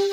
[0.00, 0.10] राम राम।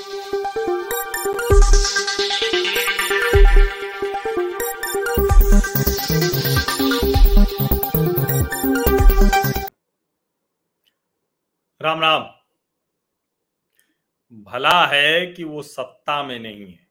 [14.44, 16.88] भला है कि वो सत्ता में नहीं है।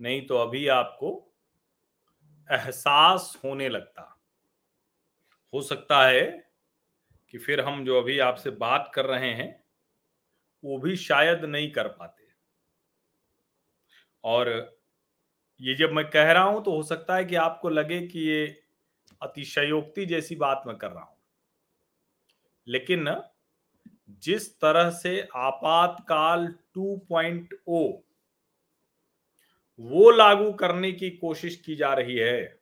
[0.00, 1.34] नहीं तो अभी आपको
[2.50, 4.20] एहसास होने लगता।
[5.54, 6.52] हो सकता है
[7.30, 9.59] कि फिर हम जो अभी आपसे बात कर रहे हैं
[10.64, 12.28] वो भी शायद नहीं कर पाते।
[14.24, 14.48] और
[15.60, 18.44] ये जब मैं कह रहा हूँ तो हो सकता है कि आपको लगे कि ये
[19.22, 21.16] अतिशयोक्ति जैसी बात मैं कर रहा हूँ।
[22.66, 23.14] लेकिन
[24.22, 26.46] जिस तरह से आपातकाल
[26.78, 28.02] 2.0
[29.80, 32.60] वो लागू करने की कोशिश की जा रही है,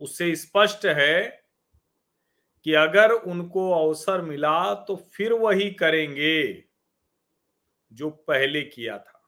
[0.00, 1.43] उससे स्पष्ट है
[2.64, 6.64] कि अगर उनको अवसर मिला तो फिर वही करेंगे
[7.92, 9.22] जो पहले किया था।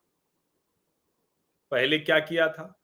[1.71, 2.83] पहले क्या किया था?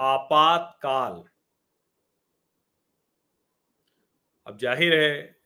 [0.00, 1.22] आपातकाल।
[4.46, 5.36] अब ज़ाहिर है,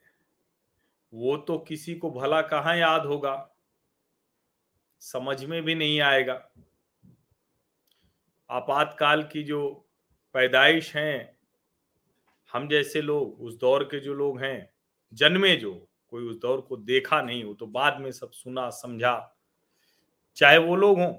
[1.12, 3.56] वो तो किसी को भला कहाँ याद होगा?
[5.00, 6.50] समझ में भी नहीं आएगा।
[8.50, 9.88] आपातकाल की जो
[10.34, 11.35] पैदाइश हैं
[12.52, 14.70] हम जैसे लोग, उस दौर के जो लोग हैं,
[15.12, 19.36] जन्मे जो, कोई उस दौर को देखा नहीं हो तो बाद में सब सुना, समझा,
[20.36, 21.14] चाहे वो लोग हों।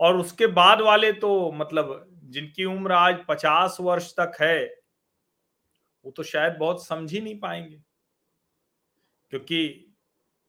[0.00, 4.80] और उसके बाद वाले तो मतलब जिनकी उम्र आज पचास वर्ष तक है,
[6.04, 7.82] वो तो शायद बहुत समझ ही नहीं पाएँगे।
[9.30, 9.92] क्योंकि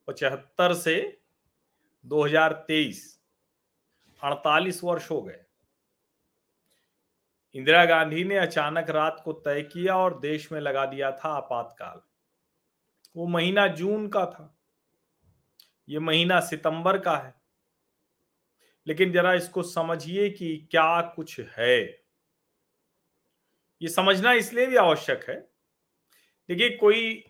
[0.07, 1.21] पचहत्तर से
[2.05, 3.21] 2023
[4.23, 5.43] अड़तालीस वर्ष हो गए।
[7.55, 12.01] इंदिरा गांधी ने अचानक रात को तय किया और देश में लगा दिया था आपातकाल।
[13.15, 14.57] वो महीना जून का था।
[15.89, 17.35] ये महीना सितंबर का है।
[18.87, 21.83] लेकिन जरा इसको समझिए कि क्या कुछ है।
[23.81, 25.35] ये समझना इसलिए भी आवश्यक है।
[26.49, 27.23] देखिए, कोई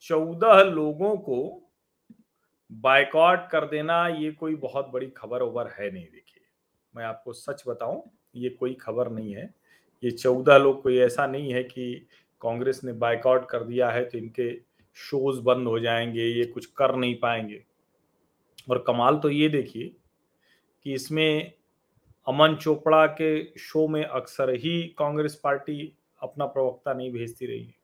[0.00, 1.70] चौदह लोगों को
[2.72, 6.42] बाइकआउट कर देना, ये कोई बहुत बड़ी खबर ओवर है नहीं। देखिए,
[6.96, 9.59] मैं आपको सच बताऊँ, ये कोई खबर नहीं है।
[10.02, 11.94] ये चौदह लोग, कोई ऐसा नहीं है कि
[12.42, 14.52] कांग्रेस ने बाइकआउट कर दिया है तो इनके
[14.96, 17.62] शोज़ बंद हो जाएँगे, ये कुछ कर नहीं पाएँगे।
[18.70, 19.90] और कमाल तो ये देखिए
[20.86, 21.52] कि इसमें
[22.26, 27.74] अमन चोपड़ा के शो में अक्सर ही कांग्रेस पार्टी अपना प्रवक्ता नहीं भेजती रही है।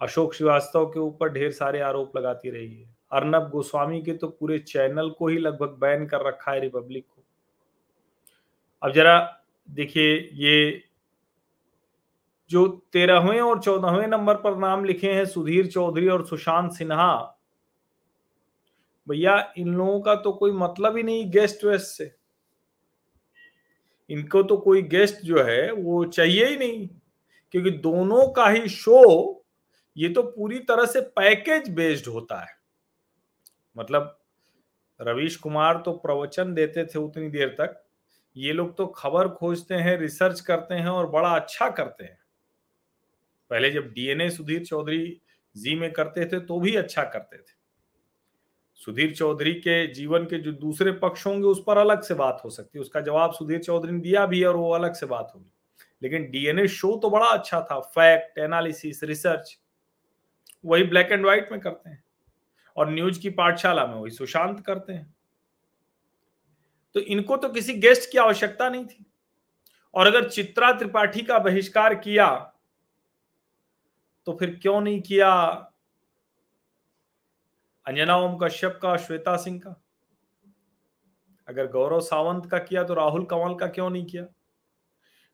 [0.00, 4.58] अशोक श्रीवास्तव के ऊपर ढेर सारे आरोप लगाती रही है। अर्नब गोस्वामी के तो पूरे
[4.58, 7.22] चैनल को ही लगभग बैन कर रखा है रिपब्लिक को।
[8.82, 10.82] अब जरा देखिए, ये
[12.54, 17.14] जो तेरहवें और चौदहवें नंबर पर नाम लिखे हैं सुधीर चौधरी और सुशांत सिन्हा।
[19.06, 22.14] भैया, इन लोगों का तो कोई मतलब ही नहीं गेस्ट वेस्ट से।
[24.10, 26.88] इनको तो कोई गेस्ट जो है, वो चाहिए ही नहीं,
[27.54, 29.44] क्योंकि दोनों का ही शो,
[29.96, 32.56] ये तो पूरी तरह से पैकेज बेस्ड होता है।
[33.76, 34.18] मतलब
[35.00, 37.82] रवीश कुमार तो प्रवचन देते थे उतनी देर तक,
[38.36, 42.18] ये लोग तो खबर खोजते हैं, रिसर्च करते हैं और बड़ा अच्छा करते हैं।
[43.54, 45.20] पहले जब डीएनए सुधीर चौधरी
[45.56, 47.64] जी में करते थे तो भी अच्छा करते थे।
[48.74, 52.50] सुधीर चौधरी के जीवन के जो दूसरे पक्ष होंगे, उस पर अलग से बात हो
[52.50, 55.52] सकती है। उसका जवाब सुधीर चौधरी ने दिया भी और वो अलग से बात होगी।
[56.02, 59.60] लेकिन डीएनए शो तो बड़ा अच्छा था। फैक्ट, एनालिसिस, रिसर्च,
[60.64, 62.04] वही ब्लैक एंड व्हाइट में करते हैं।
[62.76, 65.14] और न्यूज़ की पाठशाला में वही सुशांत करते हैं।
[66.94, 69.06] तो इनको तो किसी गेस्ट की आवश्यकता नहीं थी।
[69.94, 72.50] और अगर चित्रा त्रिपाठी का बहिष्कार किया
[74.26, 75.52] तो फिर क्यों नहीं किया?
[77.86, 79.82] अंजना ओम कश्यप का, श्वेता सिंह का?
[81.48, 84.24] अगर गौरव सावंत का किया तो राहुल कंवल का क्यों नहीं किया?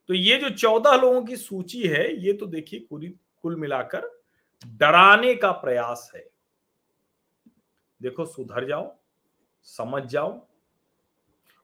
[0.08, 3.08] तो ये जो चौदह लोगों की सूची है, ये तो देखिए पूरी
[3.42, 4.20] कुल मिलाकर
[4.66, 6.30] डराने का प्रयास है।
[8.02, 8.98] देखो, सुधर जाओ,
[9.62, 10.46] समझ जाओ।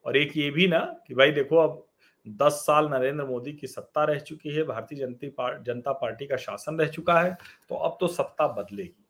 [0.05, 1.86] और एक ये भी ना कि भाई देखो, अब
[2.29, 6.79] दस साल नरेंद्र मोदी की सत्ता रह चुकी है, भारतीय जनता जनता पार्टी का शासन
[6.79, 7.37] रह चुका है
[7.71, 9.05] तो अब तो सत्ता बदलेगी।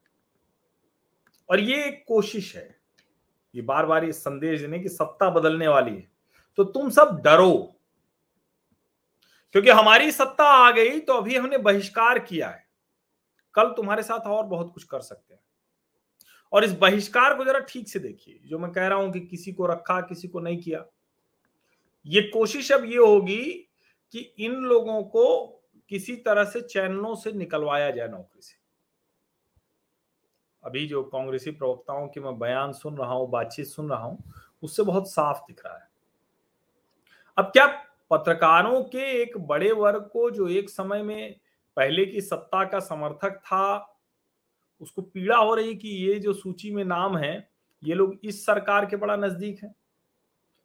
[1.49, 2.69] और ये एक कोशिश है,
[3.55, 6.11] ये बार बार ये संदेश देने की सत्ता बदलने वाली है।
[6.59, 7.57] तो तुम सब डरो,
[9.55, 12.65] क्योंकि हमारी सत्ता आ गई तो अभी हमने बहिष्कार किया है।
[13.55, 15.41] कल तुम्हारे साथ और बहुत कुछ कर सकते हैं।
[16.53, 19.53] और इस बहिष्कार को जरा ठीक से देखिए, जो मैं कह रहा हूँ कि किसी
[19.53, 20.85] को रखा, किसी को नहीं किया
[22.07, 23.45] ये कोशिश अब ये होगी
[24.15, 25.47] कि इन लोगों को
[25.91, 28.55] किसी तरह से चैनलों से निकलवाया जाए नौकरी से।
[30.63, 34.33] अभी जो कांग्रेसी प्रवक्ताओं के मैं बयान सुन रहा हूँ, बातचीत सुन रहा हूँ,
[34.63, 35.89] उससे बहुत साफ़ दिख रहा है।
[37.39, 37.67] अब क्या
[38.11, 41.37] पत्रकारों के एक बड़े वर्ग को जो एक समय में
[41.77, 43.97] पहले की सत्ता का समर्थक था,
[44.81, 47.51] उसको पीड़ा हो रही कि ये जो सूची में नाम है,
[47.85, 49.75] ये लोग इस सरकार के बड़ा नज़दीक है?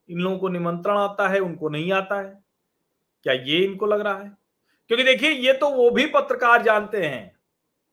[0.10, 2.44] इन लोगों को निमंत्रण आता है, उनको नहीं आता है।
[3.24, 4.38] क्या ये इनको लग रहा है?
[4.88, 7.40] क्योंकि देखिए, ये तो वो भी पत्रकार जानते हैं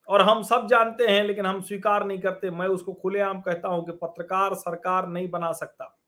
[0.08, 3.86] और हम सब जानते हैं, लेकिन हम स्वीकार नहीं करते। मैं उसको खुलेआम कहता हूँ
[3.86, 5.98] कि पत्रकार सरकार नहीं बना सकता।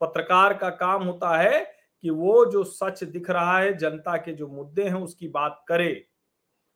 [0.00, 4.48] पत्रकार का काम होता है कि वो जो सच दिख रहा है, जनता के जो
[4.48, 6.06] मुद्दे हैं, उसकी बात करे।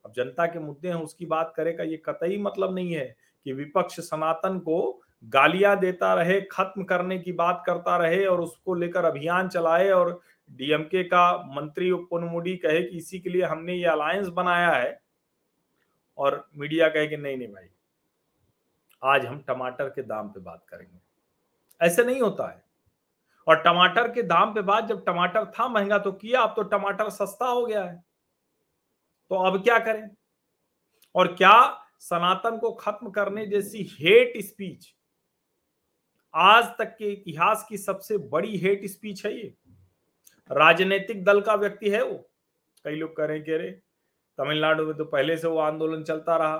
[0.04, 3.52] अब जनता के मुद्दे हैं, उसकी बात करे का ये कतई मतलब नहीं है कि
[3.52, 9.04] विपक्ष सनातन को गालियाँ देता रहे, खत्म करने की बात करता रहे और उसको लेकर
[9.04, 10.20] अभियान चलाए और
[10.50, 15.00] डीएमके का मंत्री पुनमुडी कहे कि इसी के लिए हमने ये अलायंस बनाया है।
[16.18, 17.68] और मीडिया कहे कि नहीं नहीं भाई,
[19.04, 20.98] आज हम टमाटर के दाम पे बात करेंगे।
[21.80, 22.64] ऐसे नहीं होता है।
[23.48, 27.10] और टमाटर के दाम पे बात, जब टमाटर था महँगा तो किया, अब तो टमाटर
[27.10, 28.04] सस्ता हो गया है।
[29.30, 30.08] तो अब क्या करें?
[31.14, 34.95] और क्या सनातन को खत्म करने जैसी हेट स्पीच
[36.36, 39.54] आज तक के इतिहास की सबसे बड़ी हेट स्पीच है ये।
[40.50, 42.28] राजनीतिक दल का व्यक्ति है वो।
[42.84, 43.70] कई लोग कह रहे हैं रे
[44.38, 46.56] तमिलनाडु में तो पहले से वो आंदोलन चलता रहा।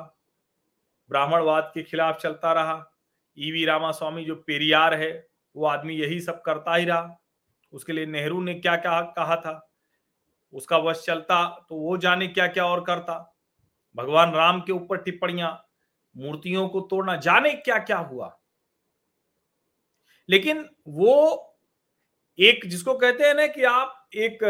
[1.11, 2.93] ब्राह्मणवाद के खिलाफ चलता रहा।
[3.39, 7.19] ईवी रामास्वामी जो पेरियार है, वो आदमी यही सब करता ही रहा।
[7.73, 9.71] उसके लिए नेहरू ने क्या क्या कहा था?
[10.53, 13.37] उसका वश चलता तो वो जाने क्या क्या और करता।
[13.97, 15.67] भगवान राम के ऊपर टिप्पणियाँ,
[16.17, 18.37] मूर्तियों को तोड़ना, जाने क्या क्या हुआ?
[20.29, 21.43] लेकिन वो
[22.39, 24.45] एक जिसको कहते हैं ना कि आप एक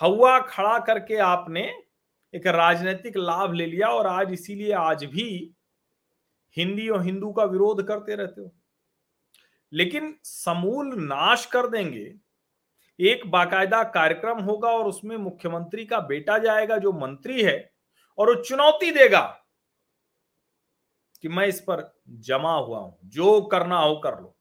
[0.00, 1.62] हवा खड़ा करके आपने
[2.34, 5.54] एक राजनीतिक लाभ ले लिया और आज इसीलिए आज भी
[6.56, 8.52] हिंदी और हिंदू का विरोध करते रहते हो।
[9.72, 12.14] लेकिन समूल नाश कर देंगे।
[13.00, 17.72] एक बाकायदा कार्यक्रम होगा और उसमें मुख्यमंत्री का बेटा जाएगा जो मंत्री है
[18.18, 19.20] और वो चुनौती देगा
[21.22, 24.36] कि मैं इस पर जमा हुआ हूँ, जो करना हो कर लो।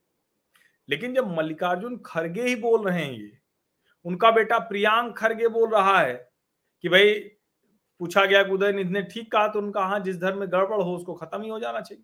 [0.90, 3.38] लेकिन जब मल्लिकार्जुन खड़गे ही बोल रहे हैं ये,
[4.06, 6.14] उनका बेटा प्रियांक खड़गे बोल रहा है
[6.84, 7.14] कि भाई,
[8.02, 11.14] पूछा गया उदयनिधि ने ठीक कहा तो उनका हाँ जिस धर्म में गड़बड़ हो उसको
[11.14, 12.04] खत्म ही हो जाना चाहिए।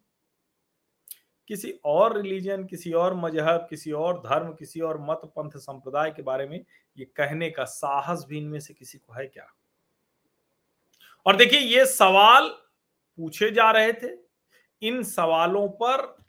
[1.47, 6.21] किसी और रिलीजन किसी और मज़हब, किसी और धर्म, किसी और मत, पंथ, संप्रदाय के
[6.21, 6.63] बारे में
[6.97, 9.45] ये कहने का साहस भी इनमें से किसी को है क्या?
[11.25, 12.47] और देखिए, ये सवाल
[13.17, 14.09] पूछे जा रहे थे।
[14.81, 16.20] इन सवालों पर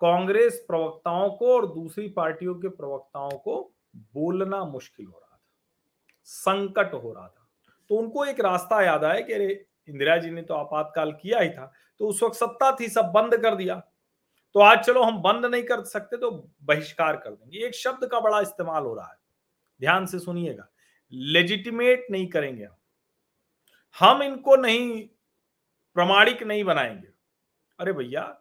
[0.00, 5.40] कांग्रेस प्रवक्ताओं को और दूसरी पार्टियों के प्रवक्ताओं को बोलना मुश्किल हो रहा था,
[6.24, 7.48] संकट हो रहा था।
[7.90, 11.50] तो उनको एक रास्ता याद आया कि अरे, इंदिरा जी ने तो आपातकाल किया ही
[11.50, 13.74] था तो उस वक्त सत्ता थी, सब बंद कर दिया।
[14.54, 16.30] तो आज चलो हम बंद नहीं कर सकते तो
[16.62, 19.18] बहिष्कार कर देंगे। एक शब्द का बड़ा इस्तेमाल हो रहा है।
[19.80, 20.68] ध्यान से सुनिएगा
[21.12, 22.76] लेजिटिमेट नहीं करेंगे हम।
[23.96, 25.08] हम इनको नहीं,
[25.96, 27.08] प्रमाणिक नहीं बनाएँगे।
[27.78, 28.39] अरे भैया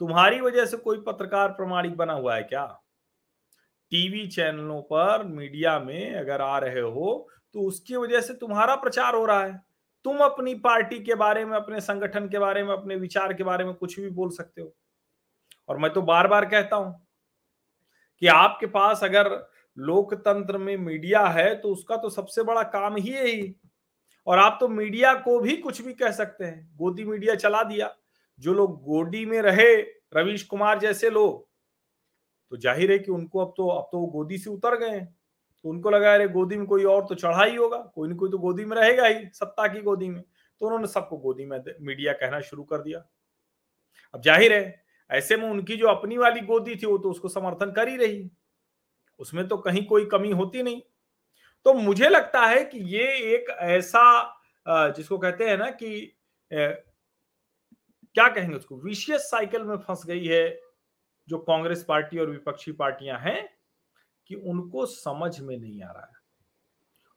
[0.00, 2.64] तुम्हारी वजह से कोई पत्रकार प्रमाणिक बना हुआ है क्या?
[3.92, 9.14] टीवी चैनलों पर मीडिया में अगर आ रहे हो तो उसकी वजह से तुम्हारा प्रचार
[9.14, 9.60] हो रहा है।
[10.04, 13.64] तुम अपनी पार्टी के बारे में, अपने संगठन के बारे में, अपने विचार के बारे
[13.64, 14.72] में कुछ भी बोल सकते हो।
[15.68, 17.06] और मैं तो बार बार कहता हूँ
[18.22, 19.30] कि आपके पास अगर
[19.76, 23.54] लोकतंत्र में मीडिया है तो उसका तो सबसे बड़ा काम ही यही।
[24.26, 27.94] और आप तो मीडिया को भी कुछ भी कह सकते हैं। गोदी मीडिया चला दिया।
[28.40, 29.74] जो लोग गोदी में रहे,
[30.16, 31.44] रवीश कुमार जैसे लोग
[32.52, 35.68] तो ज़ाहिर है कि उनको अब तो अब तो वो गोदी से उतर गए तो
[35.68, 38.38] उनको लगा, अरे, गोदी में कोई और तो चढ़ा ही होगा, कोई ना कोई तो
[38.38, 42.40] गोदी में रहेगा ही, सत्ता की गोदी में। तो उन्होंने सबको गोदी में मीडिया कहना
[42.40, 42.98] शुरू कर दिया।
[44.14, 47.72] अब ज़ाहिर है, ऐसे में उनकी जो अपनी वाली गोदी थी, वो तो उसको समर्थन
[47.72, 48.30] कर ही रही।
[49.20, 50.80] उसमें तो कहीं कोई कमी होती नहीं।
[51.66, 54.32] तो मुझे लगता है कि ये एक ऐसा
[54.66, 55.90] जिसको कहते हैं ना कि
[58.16, 58.76] क्या कहेंगे उसको?
[58.76, 60.60] विशियस साइकिल में फंस गई है
[61.28, 63.48] जो कांग्रेस पार्टी और विपक्षी पार्टियाँ हैं
[64.26, 66.12] कि उनको समझ में नहीं आ रहा है।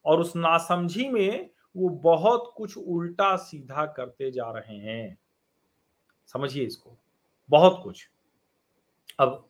[0.04, 5.18] और उस नासमझी में वो बहुत कुछ उल्टा सीधा करते जा रहे हैं।
[6.26, 6.96] समझिए इसको।
[7.50, 8.10] बहुत कुछ।
[9.18, 9.48] अब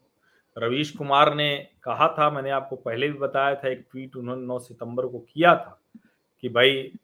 [0.58, 4.58] रवीश कुमार ने कहा था, मैंने आपको पहले भी बताया था, एक ट्वीट उन्होंने 9
[4.58, 5.80] सितंबर को किया था
[6.40, 6.98] कि भाई,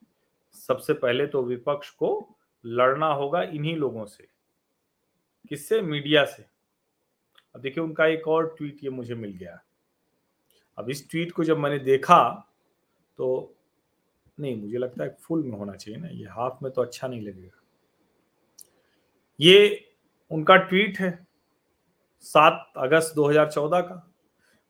[0.52, 2.36] सबसे पहले तो विपक्ष को
[2.66, 4.35] लड़ना होगा इन्हीं लोगों से।
[5.48, 5.80] किससे?
[5.82, 6.44] मीडिया से।
[7.54, 9.60] अब देखिए, उनका एक और ट्वीट ये मुझे मिल गया।
[10.78, 12.52] अब इस ट्वीट को जब मैंने देखा
[13.16, 13.52] तो
[14.40, 17.20] नहीं, मुझे लगता है फुल में होना चाहिए ना, ये हाफ़ में तो अच्छा नहीं
[17.20, 17.62] लगेगा।
[19.40, 19.90] ये
[20.30, 21.26] उनका ट्वीट है,
[22.20, 24.12] सात अगस्त 2014 का।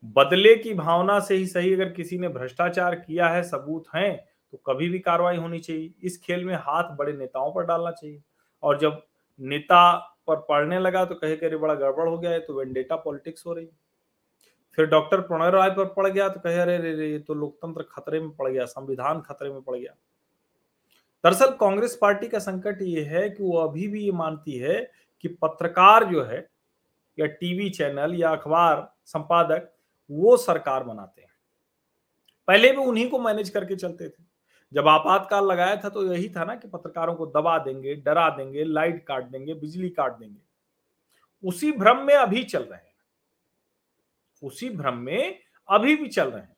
[0.04, 4.16] बदले की भावना से ही सही अगर किसी ने भ्रष्टाचार किया है, सबूत हैं
[4.52, 8.22] तो कभी भी कार्रवाई होनी चाहिए। इस खेल में हाथ बड़े नेताओं पर डालना चाहिए।
[8.62, 9.02] और जब
[9.40, 13.46] नेता पर पढ़ने लगा तो कहे करे बड़ा गड़बड़ हो गया है तो वेंडेटा पॉलिटिक्स
[13.46, 13.68] हो रही।
[14.78, 18.20] फिर डॉक्टर प्रणय राय पर पड़ गया तो कहे, अरे रे ये तो लोकतंत्र खतरे
[18.20, 19.94] में पड़ गया, संविधान खतरे में पड़ गया।
[21.24, 24.78] दरअसल कांग्रेस पार्टी का संकट ये है कि वो अभी भी ये मानती है
[25.24, 26.46] कि पत्रकार जो है
[27.18, 29.72] या टीवी चैनल या अखबार संपादक
[30.10, 31.30] वो सरकार बनाते हैं।
[32.48, 34.22] पहले भी उन्हीं को मैनेज करके चलते थे।
[34.72, 38.64] जब आपातकाल लगाया था तो यही था ना कि पत्रकारों को दबा देंगे, डरा देंगे,
[38.64, 40.46] लाइट काट देंगे, बिजली काट देंगे।
[41.48, 42.94] उसी भ्रम में अभी चल रहे हैं।
[44.42, 46.56] उसी भ्रम में अभी भी चल रहे हैं।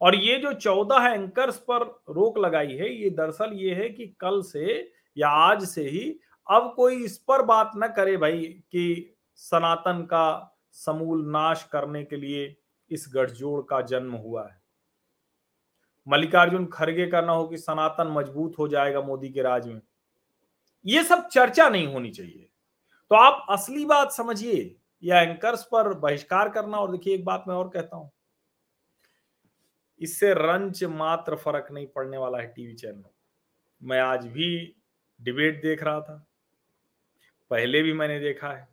[0.00, 4.42] और ये जो चौदह एंकर्स पर रोक लगाई है, ये दरअसल ये है कि कल
[4.42, 8.42] से या आज से ही अब कोई इस पर बात न करे भाई
[8.72, 12.56] कि सनातन का समूल नाश करने के लिए
[12.90, 14.65] इस गठजोड़ का जन्म हुआ है।
[16.08, 19.80] मल्लिकार्जुन खड़गे का ना हो कि सनातन मज़बूत हो जाएगा मोदी के राज में।
[20.86, 22.48] ये सब चर्चा नहीं होनी चाहिए।
[23.10, 27.54] तो आप असली बात समझिए या एंकर्स पर बहिष्कार करना। और देखिए, एक बात मैं
[27.54, 28.10] और कहता हूँ।
[30.00, 33.04] इससे रंच मात्र फ़र्क नहीं पड़ने वाला है टीवी चैनल।
[33.82, 34.76] मैं आज भी
[35.20, 36.26] डिबेट देख रहा था।
[37.50, 38.68] पहले भी मैंने देखा है।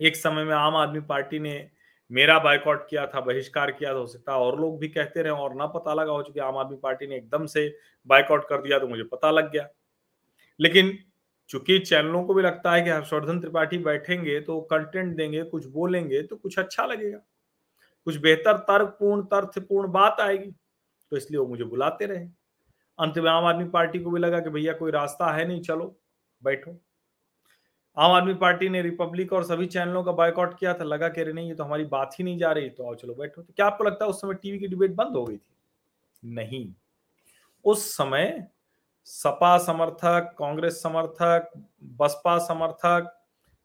[0.00, 1.70] एक समय में आम आदमी पार्टी ने
[2.10, 5.54] मेरा बायकॉट किया था, बहिष्कार किया था, हो सकता और लोग भी कहते रहे और
[5.54, 7.68] ना पता लगा हो चुके, आम आदमी पार्टी ने एकदम से
[8.06, 9.68] बायकॉट कर दिया तो मुझे पता लग गया।
[10.60, 10.96] लेकिन
[11.50, 16.22] चूँकि चैनलों को भी लगता है कि हर्षवर्धन त्रिपाठी बैठेंगे तो कंटेंट देंगे, कुछ बोलेंगे
[16.22, 17.18] तो कुछ अच्छा लगेगा।
[18.06, 20.50] कुछ बेहतर तर्कपूर्ण, तथ्यपूर्ण बात आएगी
[21.12, 22.26] तो इसलिए वो मुझे बुलाते रहे।
[22.98, 25.96] अंत में आम आदमी पार्टी को भी लगा कि भैया कोई रास्ता है नहीं, चलो,
[26.42, 26.78] बैठो।
[27.96, 31.48] आम आदमी पार्टी ने रिपब्लिक और सभी चैनलों का बायकॉट किया था, लगा कि नहीं,
[31.48, 33.84] ये तो हमारी बात ही नहीं जा रही तो आओ चलो बैठो। तो क्या आपको
[33.84, 35.56] लगता है उस समय टीवी की डिबेट बंद हो गई थी?
[36.24, 36.74] नहीं।
[37.64, 38.48] उस समय
[39.04, 43.18] सपा समर्थक, कांग्रेस समर्थक, बसपा समर्थक,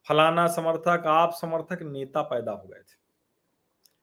[0.07, 2.97] फलाना समर्थक, आप समर्थक, नेता पैदा हो गए थे।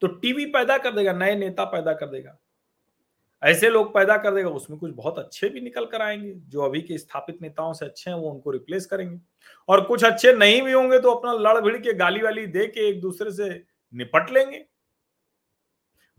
[0.01, 2.39] तो टीवी पैदा कर देगा, नए नेता पैदा कर देगा।
[3.45, 6.81] ऐसे लोग पैदा कर देगा, उसमें कुछ बहुत अच्छे भी निकल कर आएँगे, जो अभी
[6.83, 9.19] के स्थापित नेताओं से अच्छे हैं, वो उनको रिप्लेस करेंगे।
[9.69, 12.89] और कुछ अच्छे नहीं भी होंगे तो अपना लड़ भिड़ के गाली वाली दे के
[12.89, 13.49] एक दूसरे से
[13.93, 14.65] निपट लेंगे।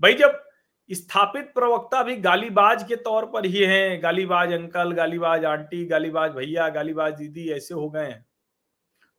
[0.02, 0.42] भाई, जब
[0.90, 6.68] स्थापित प्रवक्ता भी गालीबाज के तौर पर ही हैं, गालीबाज अंकल, गालीबाज आंटी, गालीबाज भैया,
[6.70, 8.26] गालीबाज दीदी ऐसे हो गए हैं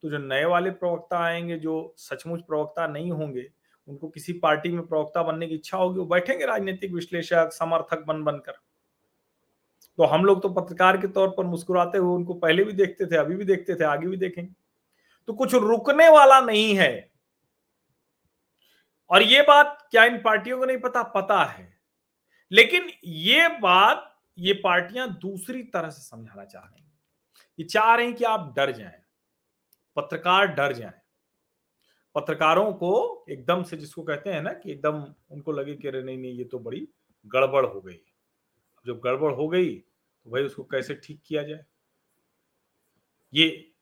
[0.03, 3.49] तो जो नए वाले प्रवक्ता आएँगे, जो सचमुच प्रवक्ता नहीं होंगे
[3.89, 8.23] उनको किसी पार्टी में प्रवक्ता बनने की इच्छा होगी, वो बैठेंगे राजनीतिक विश्लेषक, समर्थक बन,
[8.23, 8.53] बनकर।
[9.97, 13.17] तो हम लोग तो पत्रकार के तौर पर मुस्कुराते हुए उनको पहले भी देखते थे,
[13.17, 14.53] अभी भी देखते थे, आगे भी देखेंगे।
[15.27, 17.13] तो कुछ रुकने वाला नहीं है।
[19.11, 21.03] और ये बात क्या इन पार्टियों को नहीं पता?
[21.03, 21.79] पता है।
[22.53, 26.99] लेकिन ये बात, ये पार्टियाँ दूसरी तरह से समझाना चाह रही हैं।
[27.59, 29.03] ये चाह रहे हैं कि आप डर जाएँ।
[29.97, 31.06] पत्रकार डर जाएँ।
[32.17, 36.19] पत्रकारों को एकदम से जिसको कहते हैं ना कि एकदम उनको लगे कि अरे नहीं
[36.19, 36.87] नहीं, ये तो बड़ी
[37.27, 38.01] गड़बड़ हो गई।
[38.87, 41.65] जब गड़बड़ हो गई तो भाई उसको कैसे ठीक किया जाए?
[43.33, 43.73] ये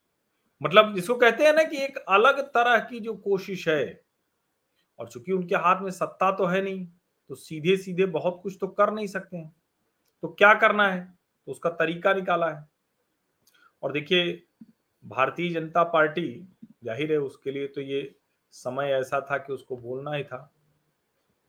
[0.61, 4.03] मतलब जिसको कहते हैं ना कि एक अलग तरह की जो कोशिश है,
[4.99, 6.87] और चूँकि उनके हाथ में सत्ता तो है नहीं
[7.31, 9.55] तो सीधे सीधे बहुत कुछ तो कर नहीं सकते हैं।
[10.23, 11.01] तो क्या करना है?
[11.49, 12.67] तो उसका तरीका निकाला है।
[13.83, 14.43] और देखिए,
[15.05, 16.29] भारतीय जनता पार्टी,
[16.85, 18.03] ज़ाहिर है उसके लिए तो ये
[18.55, 20.51] समय ऐसा था कि उसको बोलना ही था।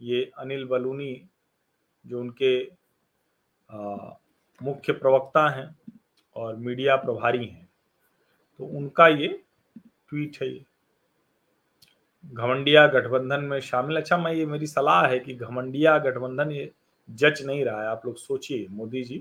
[0.01, 1.21] ये अनिल बलूनी
[2.05, 2.63] जो उनके
[3.69, 3.95] आ,
[4.61, 5.75] मुख्य प्रवक्ता हैं
[6.35, 7.67] और मीडिया प्रभारी हैं
[8.59, 9.27] तो उनका ये
[10.09, 10.63] ट्वीट है ये।
[12.23, 16.71] घमंडिया गठबंधन में शामिल। अच्छा मैं ये मेरी सलाह है कि घमंडिया गठबंधन ये
[17.09, 19.17] जच नहीं रहा है। आप लोग सोचिए मोदी जी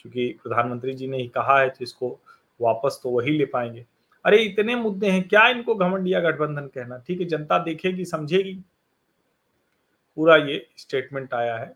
[0.00, 2.18] क्योंकि प्रधानमंत्री जी ने ही कहा है तो इसको
[2.60, 3.86] वापस तो वही ले पाएँगे।
[4.24, 6.98] अरे, इतने मुद्दे हैं, क्या इनको घमंडिया गठबंधन कहना?
[6.98, 8.54] ठीक है, जनता देखेगी, समझेगी।
[10.16, 11.74] पूरा ये स्टेटमेंट आया है।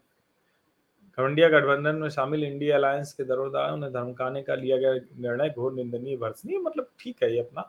[1.18, 5.72] घमंडिया गठबंधन में शामिल इंडिया अलायंस के दरोदारों ने धमकाने का लिया गया निर्णय घोर
[5.74, 7.62] निंदनीय भर्सनीय मतलब ठीक है, ये अपना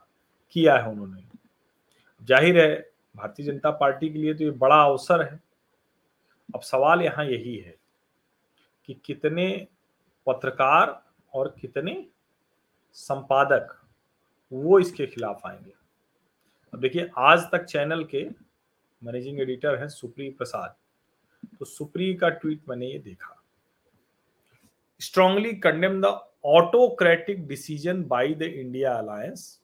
[0.56, 1.24] किया है उन्होंने।
[2.22, 2.76] ज़ाहिर है,
[3.16, 5.40] भारतीय जनता पार्टी के लिए तो ये बड़ा अवसर है।
[6.50, 7.76] अब सवाल यहाँ यही है
[8.90, 9.46] कि कितने
[10.28, 11.02] पत्रकार
[11.34, 12.06] और कितने
[12.98, 13.76] संपादक
[14.54, 15.74] वो इसके खिलाफ आएँगे।
[16.74, 18.30] अब देखिए, आज तक चैनल के
[19.04, 20.76] मैनेजिंग एडिटर हैं सुप्री प्रसाद।
[21.60, 23.44] तो सुप्री का ट्वीट मैंने ये देखा।
[25.00, 26.06] Strongly condemn the
[26.46, 29.62] autocratic decision by the India alliance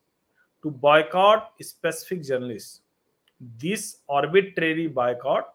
[0.66, 2.82] to boycott specific journalists.
[3.62, 5.48] This arbitrary boycott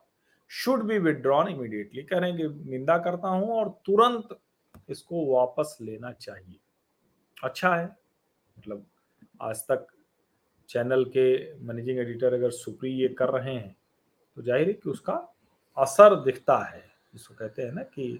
[0.50, 2.02] should be withdrawn immediately.
[2.02, 4.36] कह रहे हैं निंदा करता हूँ और तुरंत
[4.88, 6.58] इसको वापस लेना चाहिए।
[7.44, 7.96] अच्छा है?
[8.58, 8.86] मतलब
[9.40, 9.86] आज तक
[10.68, 11.24] चैनल के
[11.64, 13.76] मैनेजिंग एडिटर अगर सुप्री ये कर रहे हैं
[14.36, 15.12] तो ज़ाहिर है कि उसका
[15.76, 16.80] असर दिखता है।
[17.12, 18.12] जिसको कहते हैं ना कि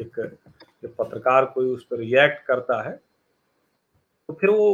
[0.00, 0.20] एक
[0.82, 2.92] जब पत्रकार कोई उस पर रिएक्ट करता है
[4.28, 4.68] तो फिर वो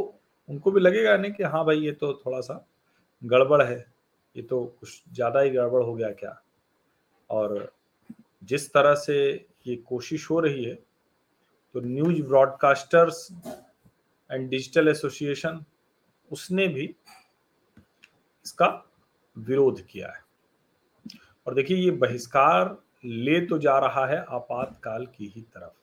[0.49, 2.65] उनको भी लगेगा नहीं कि हाँ भाई ये तो थोड़ा सा
[3.23, 3.79] गड़बड़ है,
[4.35, 6.41] ये तो कुछ ज़्यादा ही गड़बड़ हो गया क्या?
[7.31, 7.73] और
[8.45, 9.19] जिस तरह से
[9.67, 13.29] ये कोशिश हो रही है तो news broadcasters
[14.33, 15.65] and digital association
[16.31, 16.85] उसने भी
[18.47, 18.69] इसका
[19.37, 20.21] विरोध किया है।
[21.47, 25.81] और देखिए, ये बहिष्कार ले तो जा रहा है आपातकाल की ही तरफ़।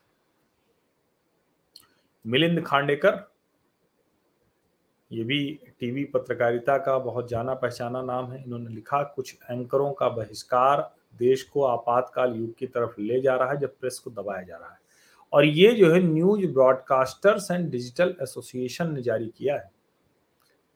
[2.24, 3.18] मिलिंद खांडेकर,
[5.10, 5.38] ये भी
[5.80, 11.42] टीवी पत्रकारिता का बहुत जाना पहचाना नाम है। इन्होंने लिखा, कुछ एंकरों का बहिष्कार देश
[11.42, 14.70] को आपातकाल युग की तरफ़ ले जा रहा है, जब प्रेस को दबाया जा रहा
[14.70, 14.79] है।
[15.32, 19.70] और ये जो है news broadcasters and digital association ने जारी किया है।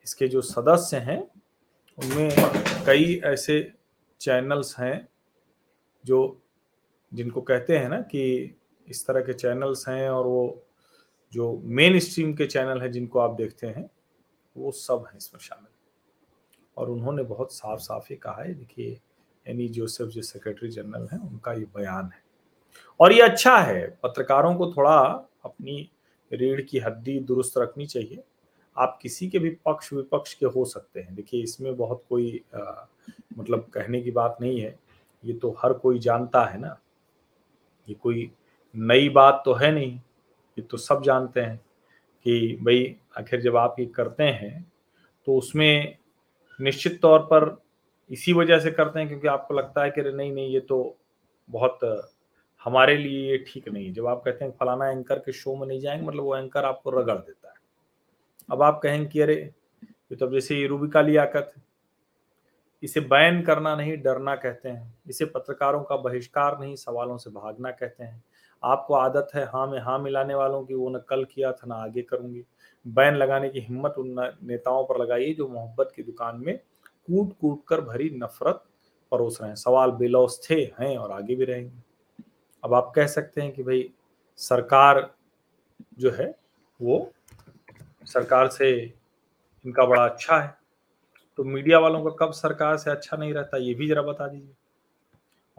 [0.04, 1.30] इसके जो सदस्य हैं,
[1.99, 2.30] उनमें
[2.87, 3.73] कई ऐसे
[4.20, 5.08] चैनल्स हैं
[6.04, 6.42] जो,
[7.14, 8.56] जिनको कहते हैं ना कि
[8.88, 10.66] इस तरह के चैनल्स हैं और वो
[11.32, 13.90] जो मेन स्ट्रीम के चैनल हैं जिनको आप देखते हैं,
[14.56, 15.73] वो सब हैं इसमें शामिल।
[16.76, 19.00] और उन्होंने बहुत साफ़ साफ़ ही कहा है, देखिए
[19.49, 22.24] एनी जोसेफ जो सेक्रेटरी जनरल हैं, उनका ये बयान है।
[23.00, 24.96] और ये अच्छा है पत्रकारों को थोड़ा
[25.44, 25.90] अपनी
[26.32, 28.22] रीढ़ की हड्डी दुरुस्त रखनी चाहिए।
[28.76, 32.86] आप किसी के भी पक्ष विपक्ष के हो सकते हैं। देखिए इसमें बहुत कोई आ,
[33.38, 34.78] मतलब कहने की बात नहीं है।
[35.24, 36.76] ये तो हर कोई जानता है ना।
[37.88, 38.30] ये कोई
[38.74, 39.92] नई बात तो है नहीं।
[40.58, 41.56] ये तो सब जानते हैं
[42.26, 44.72] कि भाई आखिर जब आप ये करते हैं
[45.26, 45.96] तो उसमें
[46.60, 47.62] निश्चित तौर पर
[48.10, 50.96] इसी वजह से करते हैं क्योंकि आपको लगता है कि अरे नहीं नहीं ये तो
[51.50, 51.78] बहुत
[52.64, 55.66] हमारे लिए ये ठीक नहीं है। जब आप कहते हैं फलाना एंकर के शो में
[55.66, 57.55] नहीं जाएँगे मतलब वो एंकर आपको रगड़ देता है।
[58.50, 59.35] अब आप कहेंगे कि अरे,
[59.85, 61.53] ये तो जैसे रूबिका लियाकत
[62.83, 67.70] इसे बैन करना नहीं, डरना कहते हैं। इसे पत्रकारों का बहिष्कार नहीं, सवालों से भागना
[67.70, 68.24] कहते हैं।
[68.64, 71.74] आपको आदत है हाँ में हाँ मिलाने वालों की, वो न कल किया था, ना
[71.74, 72.44] आगे करूँगी।
[72.87, 76.59] बैन लगाने की हिम्मत उन नेताओं पर लगाइए जो मोहब्बत की दुकान में
[77.07, 78.64] कूट कूट कर भरी नफरत
[79.12, 81.84] परोस रहे हैं। सवाल बेलौस थे, हैं और आगे भी रहेंगे।
[82.64, 83.88] अब आप कह सकते हैं कि भाई
[84.38, 85.09] सरकार
[85.98, 86.35] जो है,
[86.81, 87.12] वो
[88.07, 88.70] सरकार से
[89.64, 90.57] इनका बड़ा अच्छा है।
[91.38, 94.55] तो मीडिया वालों का कब सरकार से अच्छा नहीं रहता, ये भी जरा बता दीजिए।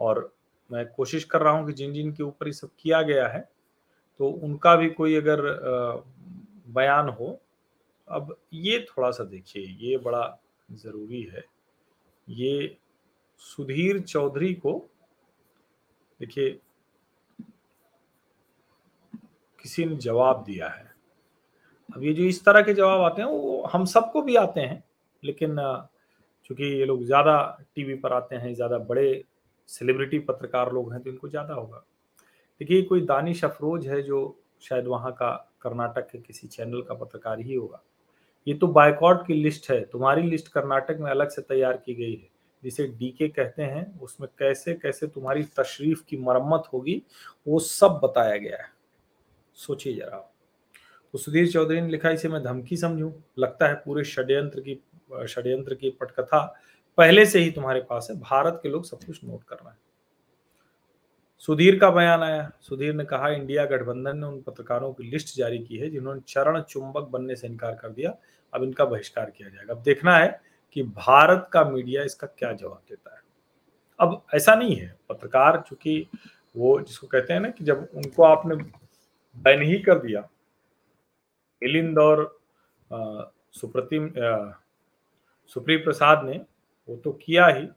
[0.00, 0.32] और
[0.70, 3.48] मैं कोशिश कर रहा हूँ कि जिन जिन के ऊपर ये सब किया गया है
[4.20, 5.40] तो उनका भी कोई अगर
[6.68, 7.38] बयान हो,
[8.08, 10.38] अब ये थोड़ा सा देखिए, ये बड़ा
[10.72, 11.44] ज़रूरी है।
[12.28, 12.76] ये
[13.42, 14.72] सुधीर चौधरी को
[16.20, 16.58] देखिए
[19.66, 20.84] किसी ने जवाब दिया है।
[21.88, 24.82] अब ये जो इस तरह के जवाब आते हैं, वो हम सबको भी आते हैं,
[25.22, 25.56] लेकिन
[26.44, 27.36] चूँकि ये लोग ज़्यादा
[27.74, 29.24] टीवी पर आते हैं, ज़्यादा बड़े
[29.68, 31.82] सेलिब्रिटी पत्रकार लोग हैं तो इनको ज़्यादा होगा।
[32.60, 34.20] देखिए, कोई दानिश अफरोज है जो
[34.62, 35.30] शायद वहाँ का
[35.62, 37.82] कर्नाटक के किसी चैनल का पत्रकार ही होगा।
[38.46, 42.12] ये तो बायकॉट की लिस्ट है, तुम्हारी लिस्ट कर्नाटक में अलग से तैयार की गई
[42.12, 42.28] है।
[42.62, 47.02] जिसे डीके कहते हैं, उसमें कैसे कैसे तुम्हारी तशरीफ़ की मरम्मत होगी,
[47.46, 48.74] वो सब बताया गया है।
[49.56, 50.18] सोचिए जरा
[51.14, 53.12] तो सुधीर चौधरी ने लिखा, इसे मैं धमकी समझू?
[53.38, 54.78] लगता है पूरे षड्यंत्र की
[55.28, 56.40] षड्यंत्र की पटकथा
[56.98, 59.78] पहले से ही तुम्हारे पास है। भारत के लोग सब कुछ नोट कर रहे हैं।
[61.38, 65.58] सुधीर का बयान आया। सुधीर ने कहा, इंडिया गठबंधन ने उन पत्रकारों की लिस्ट जारी
[65.58, 68.14] की है जिन्होंने चरण चुंबक बनने से इनकार कर दिया।
[68.54, 70.40] अब इनका बहिष्कार किया जाएगा। अब देखना है
[70.72, 73.22] कि भारत का मीडिया इसका क्या जवाब देता है।
[74.00, 76.06] अब ऐसा नहीं है। पत्रकार चूँकि
[76.56, 78.56] वो जिसको कहते हैं ना कि जब उनको आपने
[79.36, 80.20] बैन ही कर दिया।
[81.62, 82.38] मिलिंद और
[83.54, 84.10] सुप्रतिम
[85.50, 86.36] सुप्री प्रसाद ने,
[86.88, 87.68] वो तो किया ही,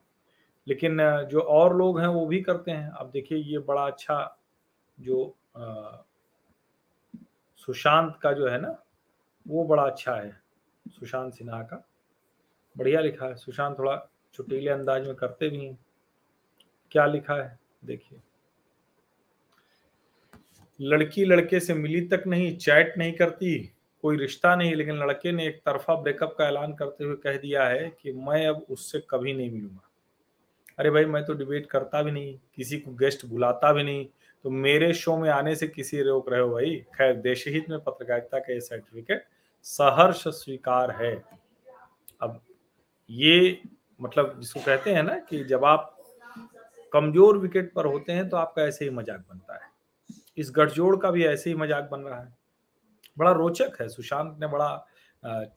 [0.67, 4.37] लेकिन जो और लोग हैं वो भी करते हैं। अब देखिए, ये बड़ा अच्छा
[4.97, 5.35] जो
[7.59, 8.75] सुशांत का जो है ना,
[9.45, 10.31] वो बड़ा अच्छा है,
[10.85, 11.85] सुशांत सिन्हा का।
[12.75, 13.95] बढ़िया लिखा है। सुशांत थोड़ा
[14.33, 15.77] चुटीले अंदाज में करते भी हैं।
[16.91, 17.59] क्या लिखा है?
[17.85, 18.21] देखिए।
[20.79, 23.57] लड़की लड़के से मिली तक नहीं, चैट नहीं करती,
[24.03, 27.65] कोई रिश्ता नहीं, लेकिन लड़के ने एक तरफा ब्रेकअप का ऐलान करते हुए कह दिया
[27.65, 29.89] है कि मैं अब उससे कभी नहीं मिलूँगा।
[30.79, 34.05] अरे भाई, मैं तो डिबेट करता भी नहीं, किसी को गेस्ट बुलाता भी नहीं
[34.45, 36.75] तो मेरे शो में आने से किसी रोक रहे हो भाई?
[36.95, 39.25] खैर देश हित में पत्रकारिता का ये सर्टिफिकेट
[39.65, 41.11] सहर्ष स्वीकार है।
[42.21, 42.39] अब
[43.09, 43.61] ये
[43.99, 45.95] मतलब जिसको कहते हैं ना कि जब आप
[46.93, 49.68] कमज़ोर विकेट पर होते हैं तो आपका ऐसे ही मज़ाक बनता है।
[50.39, 52.33] इस गठजोड़ का भी ऐसे ही मज़ाक बन रहा है।
[53.17, 54.85] बड़ा रोचक है, सुशांत ने बड़ा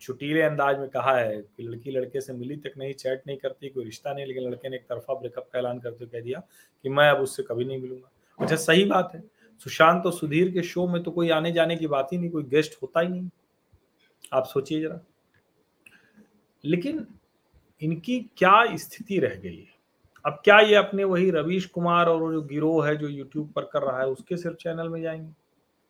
[0.01, 3.69] चुटीले अंदाज में कहा है कि लड़की लड़के से मिली तक नहीं, चैट नहीं करती,
[3.69, 6.39] कोई रिश्ता नहीं, लेकिन लड़के ने एक तरफा ब्रेकअप का ऐलान करते हुए कह दिया
[6.85, 9.23] कि मैं अब उससे कभी नहीं मिलूँगा। अच्छा सही बात है।
[9.61, 12.43] सुशांत और सुधीर के शो में तो कोई आने जाने की बात ही नहीं, कोई
[12.45, 13.29] गेस्ट होता ही नहीं।
[14.33, 15.01] आप सोचिए जरा।
[16.65, 17.07] लेकिन
[17.81, 19.72] इनकी क्या स्थिति रह गई है?
[20.25, 23.83] अब क्या ये अपने वही रवीश कुमार और जो गिरोह है जो यूट्यूब पर कर
[23.83, 25.33] रहा है, उसके सिर्फ़ चैनल में जाएँगे?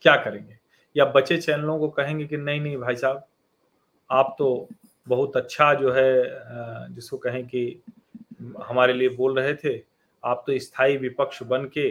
[0.05, 0.59] क्या करेंगे?
[0.97, 3.27] या बचे चैनलों को कहेंगे कि नहीं नहीं भाई साहब,
[4.11, 4.69] आप तो
[5.09, 7.83] बहुत अच्छा जो है जिसको कहें कि
[8.63, 9.79] हमारे लिए बोल रहे थे,
[10.23, 11.89] आप तो स्थायी विपक्ष बन के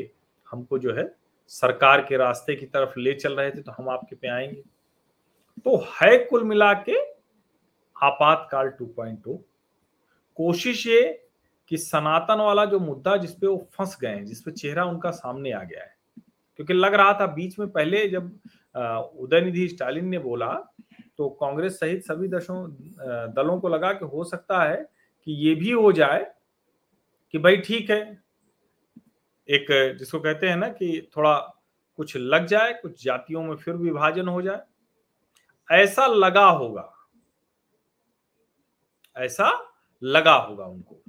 [0.47, 1.09] हमको जो है
[1.51, 4.61] सरकार के रास्ते की तरफ़ ले चल रहे थे तो हम आपके पे आएँगे।
[5.65, 6.99] तो है कुल मिला के
[7.95, 9.37] आपातकाल 2.0
[10.37, 11.01] कोशिश ये
[11.71, 15.63] कि सनातन वाला जो मुद्दा जिसपे वो फंस गए हैं जिसपे चेहरा उनका सामने आ
[15.63, 15.95] गया है।
[16.55, 18.25] क्योंकि लग रहा था बीच में पहले जब
[19.17, 20.53] उदयनिधि स्टालिन ने बोला
[21.17, 22.65] तो कांग्रेस सहित सभी दशों
[23.33, 24.75] दलों को लगा कि हो सकता है
[25.27, 26.25] कि ये भी हो जाए
[27.33, 28.01] कि भाई ठीक है।
[29.49, 29.65] एक
[29.99, 31.37] जिसको कहते हैं ना कि थोड़ा
[31.99, 34.61] कुछ लग जाए, कुछ जातियों में फिर विभाजन हो जाए।
[35.69, 36.91] ऐसा लगा होगा,
[39.15, 39.51] ऐसा
[40.01, 41.00] लगा होगा उनको।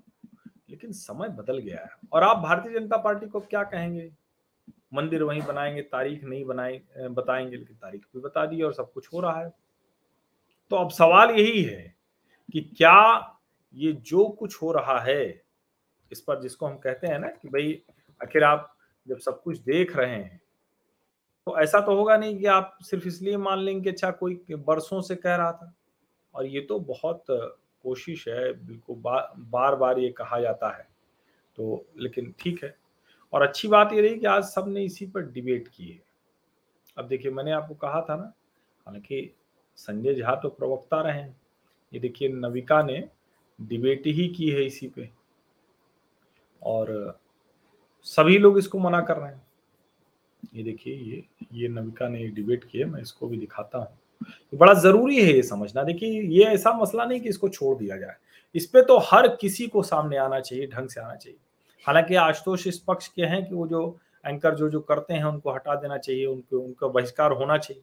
[0.82, 4.10] लेकिन समय बदल गया है। और आप भारतीय जनता पार्टी को क्या कहेंगे?
[4.94, 9.08] मंदिर वहीं बनाएँगे, तारीख नहीं बनाए बताएँगे, लेकिन तारीख भी बता दी और सब कुछ
[9.12, 9.48] हो रहा है।
[10.70, 11.94] तो अब सवाल यही है
[12.52, 12.96] कि क्या
[13.74, 15.42] ये जो कुछ हो रहा है,
[16.12, 17.82] इस पर जिसको हम कहते हैं ना कि भाई,
[18.20, 18.74] आखिर आप
[19.06, 20.40] जब सब कुछ देख रहे हैं
[21.46, 25.14] तो ऐसा तो होगा नहीं कि आप सिर्फ़ इसलिए मान लेंगे अच्छा कोई बरसों से
[25.16, 25.72] कह रहा था।
[26.34, 27.24] और ये तो बहुत
[27.82, 30.86] कोशिश है बिल्कुल बा, बार बार ये कहा जाता है।
[31.58, 32.74] तो लेकिन ठीक है।
[33.32, 36.00] और अच्छी बात ये रही कि आज सबने इसी पर डिबेट की है
[36.96, 38.32] अब देखिए मैंने आपको कहा था ना
[38.86, 39.30] हालाँकि
[39.78, 41.36] संजय झा तो प्रवक्ता रहे। हैं
[41.92, 43.08] ये देखिए नविका ने
[43.58, 45.08] डिबेट ही की है इसी पे।
[46.62, 47.18] और
[48.06, 49.42] सभी लोग इसको मना कर रहे हैं।
[50.54, 53.98] ये देखिए ये ये नविका ने डिबेट किया मैं इसको भी दिखाता हूँ।
[54.54, 58.16] बड़ा ज़रूरी है ये समझना। देखिए, ये ऐसा मसला नहीं कि इसको छोड़ दिया जाए।
[58.54, 61.38] इस पे तो हर किसी को सामने आना चाहिए, ढंग से आना चाहिए।
[61.86, 65.52] हालाँकि आशुतोष इस पक्ष के हैं कि वो जो एंकर जो जो करते हैं, उनको
[65.52, 67.82] हटा देना चाहिए, उनको, उनका बहिष्कार होना चाहिए।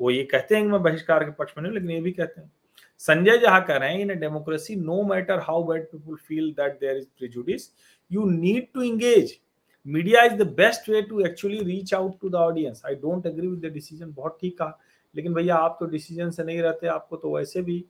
[0.00, 2.40] वो ये कहते हैं कि मैं बहिष्कार के पक्ष में नहीं लेकिन ये भी कहते
[2.40, 2.52] हैं।
[2.98, 6.96] संजय जहाँ कह रहे हैं in democracy, no matter how bad people feel that there
[6.96, 7.70] is prejudice
[8.10, 9.38] you need to engage.
[9.86, 12.82] Media is the best way to actually reach out to the audience.
[12.86, 14.12] I don't agree with the decision.
[14.12, 14.78] बहुत ठीक कहा।
[15.16, 17.84] लेकिन भैया आप तो decision से नहीं रहते, आपको तो वैसे भी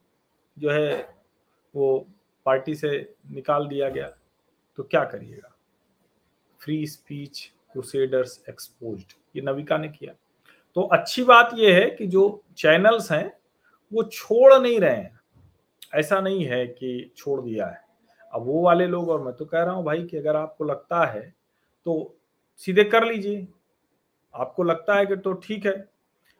[0.57, 1.17] जो है
[1.75, 2.07] वो
[2.47, 2.91] पार्टी से
[3.31, 4.09] निकाल दिया गया।
[4.79, 5.53] तो क्या करिएगा?
[6.61, 7.41] फ्री स्पीच
[7.73, 9.05] क्रूसेडर्स एक्सपोज
[9.37, 10.13] ये नविका ने किया।
[10.77, 13.33] तो अच्छी बात यह है कि जो चैनल्स हैं,
[13.93, 15.21] वो छोड़ नहीं रहे हैं।
[15.95, 17.85] ऐसा नहीं है कि छोड़ दिया है।
[18.33, 21.05] अब वो वाले लोग, और मैं तो कह रहा हूँ भाई कि अगर आपको लगता
[21.05, 21.23] है
[21.87, 22.17] तो
[22.61, 23.47] सीधे कर लीजिए।
[24.35, 25.77] आपको लगता है कि तो ठीक है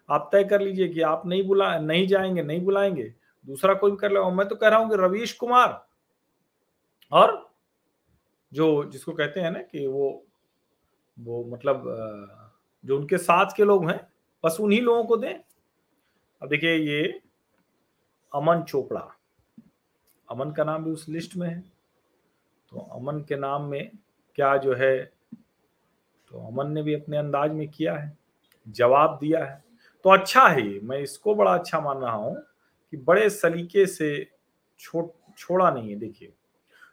[0.09, 3.15] आप तय कर लीजिए कि आप नहीं बुला, नहीं जाएँगे, नहीं बुलाएँगे।
[3.45, 5.87] दूसरा कोई भी कर ले मैं तो कह रहा हूँ कि रवीश कुमार
[7.13, 7.51] और
[8.53, 10.23] जो जिसको कहते हैं ना कि वो
[11.17, 11.85] वो मतलब
[12.85, 14.01] जो उनके साथ के लोग हैं,
[14.45, 15.35] बस उन्हीं लोगों को दें।
[16.43, 17.21] अब देखिए ये
[18.33, 19.01] अमन चोपड़ा।
[20.29, 21.61] अमन का नाम भी उस लिस्ट में है।
[22.73, 23.91] तो अमन के नाम में
[24.35, 24.97] क्या जो है
[26.31, 28.17] तो अमन ने भी अपने अंदाज में किया है,
[28.67, 29.65] जवाब दिया है।
[30.07, 32.35] तो अच्छा है मैं इसको बड़ा अच्छा मान रहा हूँ
[32.91, 34.31] कि बड़े सलीके से
[34.79, 35.07] छोड़
[35.39, 36.33] छोड़ा नहीं है। देखिए,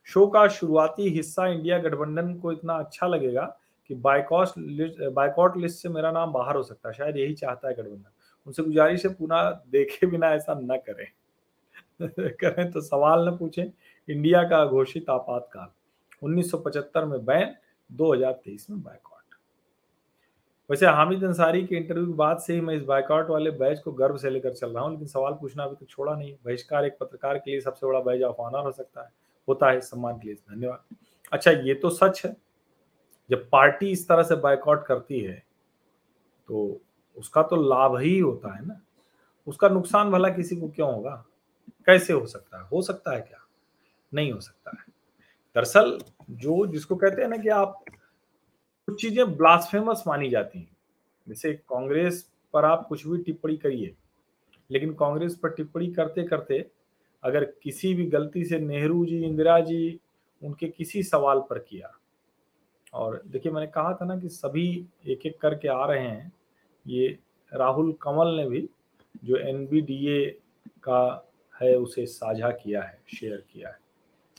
[0.05, 5.83] शो का शुरुआती हिस्सा इंडिया गठबंधन को इतना अच्छा लगेगा कि बाइकॉट लिस्ट बाइकॉट लिस्ट
[5.83, 8.11] से मेरा नाम बाहर हो सकता है। शायद यही चाहता है गठबंधन।
[8.47, 11.07] उनसे गुजारिश है पुनः देखे बिना ऐसा न करें।
[12.43, 13.71] करें तो सवाल न पूछें।
[14.09, 15.67] इंडिया का घोषित आपातकाल
[16.23, 17.55] 1975 में बैन
[17.89, 19.12] 2023 में बाइकॉट
[20.73, 23.91] वैसे हामिद अंसारी के इंटरव्यू के बाद से ही मैं इस बाइकआउट वाले बैच को
[23.91, 26.97] गर्व से लेकर चल रहा हूँ, लेकिन सवाल पूछना अभी तक छोड़ा नहीं। बहिष्कार एक
[26.99, 29.09] पत्रकार के लिए सबसे बड़ा बैच ऑफ़ ऑनर हो सकता है,
[29.47, 30.95] होता है, सम्मान के लिए धन्यवाद।
[31.33, 32.35] अच्छा ये तो सच है,
[33.29, 35.43] जब पार्टी इस तरह से बाइकआउट करती है
[36.49, 36.81] तो
[37.17, 38.79] उसका तो लाभ ही होता है ना।
[39.47, 41.23] उसका नुकसान भला किसी को क्यों होगा?
[41.85, 42.67] कैसे हो सकता है?
[42.67, 43.47] हो सकता है क्या?
[44.13, 44.93] नहीं हो सकता है।
[45.55, 45.99] दरअसल,
[46.31, 47.83] जो जिसको कहते हैं ना कि आप
[48.87, 50.75] कुछ चीज़ें ब्लास्फेमस मानी जाती हैं।
[51.27, 53.93] जैसे कांग्रेस पर आप कुछ भी टिप्पणी करिए,
[54.69, 56.65] लेकिन कांग्रेस पर टिप्पणी करते करते
[57.23, 59.99] अगर किसी भी गलती से नेहरू जी, इंदिरा जी,
[60.41, 61.91] उनके किसी सवाल पर किया,
[62.93, 64.67] और देखिए मैंने कहा था ना कि सभी
[65.07, 66.31] एक एक करके आ रहे हैं,
[66.85, 67.17] ये
[67.51, 68.67] राहुल कंवल ने भी
[69.23, 70.25] जो एनबीडीए
[70.83, 73.79] का है, उसे साझा किया है शेयर किया है।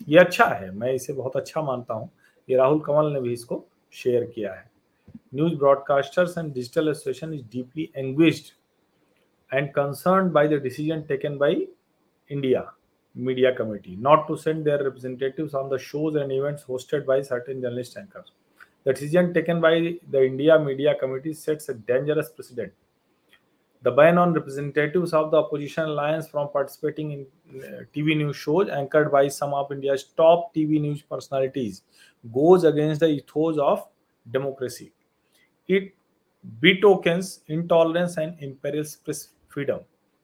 [0.08, 2.10] ये अच्छा है, मैं इसे बहुत अच्छा मानता हूँ।
[2.48, 3.64] ये राहुल कंवल ने भी इसको
[4.01, 4.69] शेयर किया है
[5.35, 8.53] news broadcasters and digital association is deeply anguished
[9.53, 11.65] and concern by the decision taken by
[12.31, 12.69] India
[13.15, 17.61] media committee not to send their representatives on the shows and events hosted by certain
[17.61, 18.31] journalist anchors.
[18.83, 22.71] The decision taken by the India Media Committee sets a dangerous precedent.
[23.83, 27.25] The ban on representatives of the opposition alliance from participating in
[27.61, 31.83] uh, TV news shows anchored by some of India's top TV news personalities
[32.32, 33.86] goes against the ethos of
[34.30, 34.92] democracy.
[35.68, 35.94] It
[36.60, 38.98] betokens intolerance and imperils
[39.48, 39.80] freedom.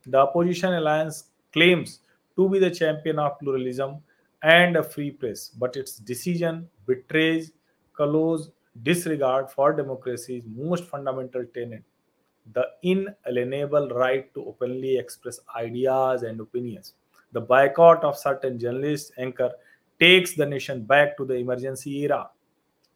[0.06, 2.00] The opposition alliance claims
[2.36, 3.98] to be the champion of pluralism
[4.42, 7.52] and a free press, but its decision betrays
[7.96, 8.48] callous
[8.82, 11.82] disregard for democracy's most fundamental tenet
[12.52, 16.94] the inalienable right to openly express ideas and opinions.
[17.32, 19.50] The boycott of certain journalists anchor
[19.99, 22.29] takes the nation back to the emergency era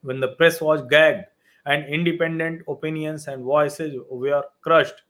[0.02, 1.26] when the press was gagged
[1.66, 5.04] and independent opinions and voices were crushed.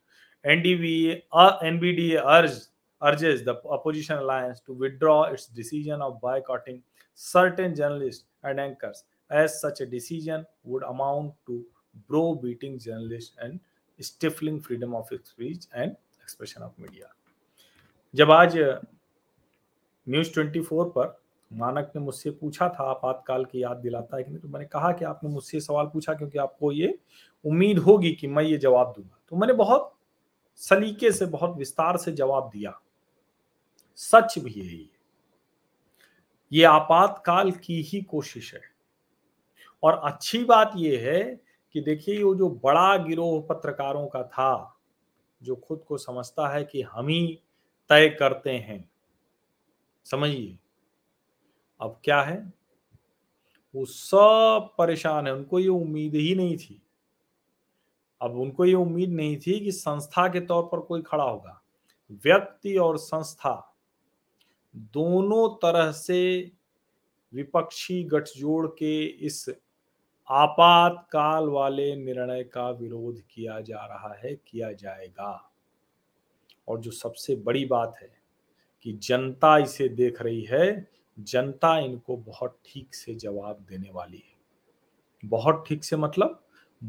[0.45, 2.67] NDVA, uh, NBDA urged,
[3.01, 6.81] urges the opposition alliance to withdraw its decision of boycotting
[7.13, 11.65] certain journalists and anchors, as such a decision would amount to
[12.07, 13.59] bro beating journalists and
[14.01, 17.13] stifling freedom of speech and expression of media
[18.15, 18.57] जब आज
[20.09, 21.07] news 24 पर
[21.52, 25.04] मानक ने मुझसे पूछा था, आपातकाल की याद दिलाता है कि तो मैंने कहा कि
[25.04, 26.98] आपने मुझसे सवाल पूछा क्योंकि आपको ये
[27.44, 29.94] उम्मीद होगी कि मैं ये जवाब दूँगा। तो मैंने बहुत
[30.56, 32.80] सलीके से, बहुत विस्तार से जवाब दिया।
[33.96, 34.90] सच भी है ये।
[36.52, 38.60] ये आपातकाल की ही कोशिश है।
[39.82, 41.40] और अच्छी बात यह है
[41.72, 44.80] कि देखिए वो जो बड़ा गिरोह पत्रकारों का था,
[45.42, 47.42] जो खुद को समझता है कि हम ही
[47.88, 48.90] तय करते हैं।
[50.04, 50.58] समझिए।
[51.80, 52.52] अब क्या है?
[53.74, 56.82] वो सब परेशान है। उनको ये उम्मीद ही नहीं थी।
[58.22, 61.62] अब उनको ये उम्मीद नहीं थी कि संस्था के तौर पर कोई खड़ा होगा।
[62.10, 63.76] व्यक्ति और संस्था
[64.76, 66.52] दोनों तरह से
[67.32, 69.50] विपक्षी गठजोड़ के इस
[70.28, 75.52] आपातकाल वाले निर्णय का विरोध किया जा रहा है, किया जाएगा।
[76.68, 78.18] और जो सबसे बड़ी बात है
[78.82, 84.32] कि जनता इसे देख रही है जनता इनको बहुत ठीक से जवाब देने वाली है।
[85.22, 86.40] बहुत ठीक से मतलब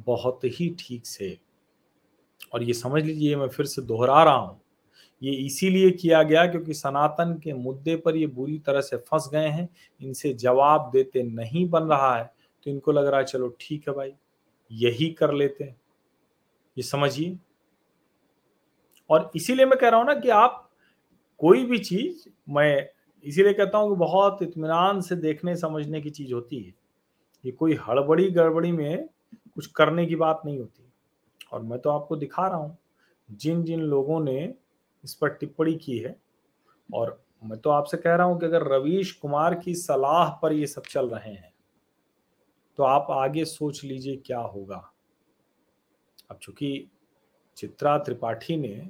[0.06, 1.38] बहुत ही ठीक से।
[2.54, 4.60] और ये समझ लीजिए, मैं फिर से दोहरा रहा हूँ।
[5.22, 9.48] ये इसीलिए किया गया क्योंकि सनातन के मुद्दे पर ये बुरी तरह से फंस गए
[9.48, 9.68] हैं।
[10.02, 12.24] इनसे जवाब देते नहीं बन रहा है
[12.66, 14.14] तो इनको लग रहा है, चलो ठीक है भाई,
[14.72, 15.76] यही कर लेते हैं।
[16.78, 17.38] ये समझिए।
[19.10, 20.70] और इसीलिए मैं कह रहा हूँ ना कि आप
[21.40, 22.90] कोई भी चीज़, मैं
[23.26, 26.74] इसीलिए कहता हूँ कि बहुत इतमान से देखने, समझने की चीज़ होती है।
[27.44, 29.08] ये कोई हड़बड़ी, गड़बड़ी में
[29.56, 30.84] कुछ करने की बात नहीं होती।
[31.52, 32.78] और मैं तो आपको दिखा रहा हूँ,
[33.30, 34.54] जिन जिन लोगों ने
[35.04, 36.16] इस पर टिप्पणी की है,
[36.90, 40.68] और मैं तो आपसे कह रहा हूँ कि अगर रवीश कुमार की सलाह पर ये
[40.68, 41.54] सब चल रहे हैं
[42.80, 44.78] तो आप आगे सोच लीजिए क्या होगा।
[46.32, 46.88] अब चूँकि
[47.58, 48.90] चित्रा त्रिपाठी ने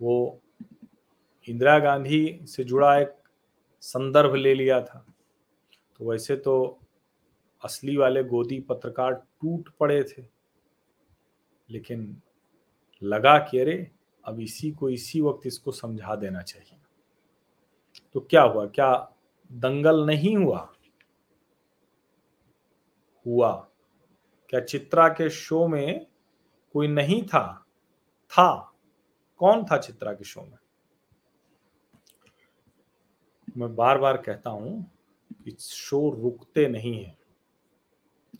[0.00, 0.40] वो
[1.48, 3.14] इंदिरा गांधी से जुड़ा एक
[3.82, 5.06] संदर्भ ले लिया था।
[5.98, 6.80] तो वैसे तो
[7.64, 10.22] असली वाले गोदी पत्रकार टूट पड़े थे।
[11.70, 12.22] लेकिन
[13.02, 13.90] लगा कि अरे,
[14.24, 16.78] अब इसी को इसी वक्त इसको समझा देना चाहिए।
[18.12, 18.66] तो क्या हुआ?
[18.66, 19.12] क्या
[19.52, 20.72] दंगल नहीं हुआ?
[23.26, 23.68] हुआ।
[24.48, 26.06] क्या चित्रा के शो में
[26.72, 27.66] कोई नहीं था?
[28.30, 28.74] था।
[29.36, 30.58] कौन था चित्रा के शो में?
[33.56, 34.90] मैं बार बार कहता हूँ
[35.44, 37.18] कि शो रुकते नहीं है।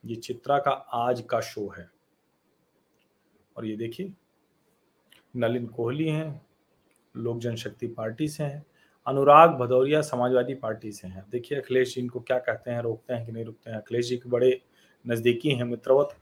[0.06, 1.90] ये चित्रा का आज का शो है।
[3.56, 4.12] और ये देखिए,
[5.36, 6.46] नलिन कोहली हैं,
[7.16, 8.66] लोक जनशक्ति पार्टी से हैं,
[9.06, 13.26] अनुराग भदौरिया समाजवादी पार्टी से हैं। देखिए, अखिलेश जी इनको क्या कहते हैं, रोकते हैं
[13.26, 13.76] कि नहीं रोकते हैं?
[13.76, 14.62] अखिलेश जी के बड़े
[15.06, 16.16] नज़दीकी हैं मित्रवत।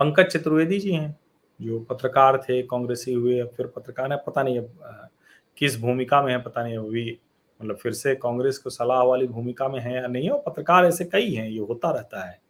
[0.00, 1.18] पंकज चतुर्वेदी जी हैं,
[1.62, 5.08] जो पत्रकार थे, कांग्रेसी हुए फिर पत्रकार है, पता नहीं अब
[5.56, 7.18] किस भूमिका में है, पता नहीं, अभी
[7.62, 11.04] मतलब फिर से कांग्रेस को सलाह वाली भूमिका में है या नहीं हो पत्रकार ऐसे
[11.04, 12.40] कई हैं, ये होता रहता है।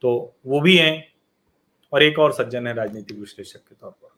[0.00, 1.08] तो वो भी हैं
[1.92, 4.08] और एक और सज्जन है राजनीतिक विश्लेषक के तौर पर।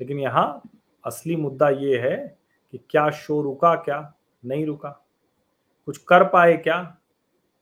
[0.00, 0.62] लेकिन यहाँ
[1.04, 2.38] असली मुद्दा ये है
[2.70, 5.06] कि क्या शो रुका, क्या नहीं रुका?
[5.86, 6.98] कुछ कर पाए क्या?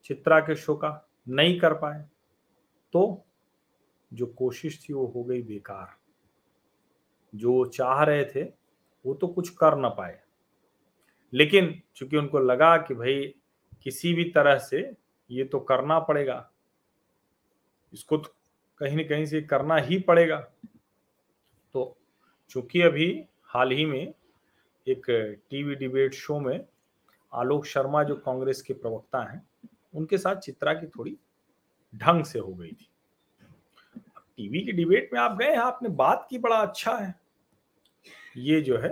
[0.04, 2.04] चित्रा के शो का नहीं कर पाए?
[2.92, 3.24] तो
[4.12, 5.88] जो कोशिश थी वो हो गई बेकार।
[7.34, 8.42] जो चाह रहे थे,
[9.06, 10.20] वो तो कुछ कर ना पाए।
[11.32, 13.34] लेकिन चूँकि उनको लगा कि भाई
[13.82, 14.78] किसी भी तरह से
[15.30, 16.50] ये तो करना पड़ेगा,
[17.92, 18.34] इसको तो
[18.80, 20.36] कहीं ना कहीं से करना ही पड़ेगा।
[21.74, 21.96] तो
[22.50, 24.14] चूँकि अभी हाल ही में
[24.86, 25.06] एक
[25.50, 26.64] टीवी डिबेट शो में
[27.32, 29.42] आलोक शर्मा जो कांग्रेस के प्रवक्ता हैं,
[29.94, 31.16] उनके साथ चित्रा की थोड़ी
[31.94, 32.88] ढंग से हो गई थी।
[34.38, 37.14] टीवी की डिबेट में आप गए आपने बात की, बड़ा अच्छा है।
[38.36, 38.90] ये जो है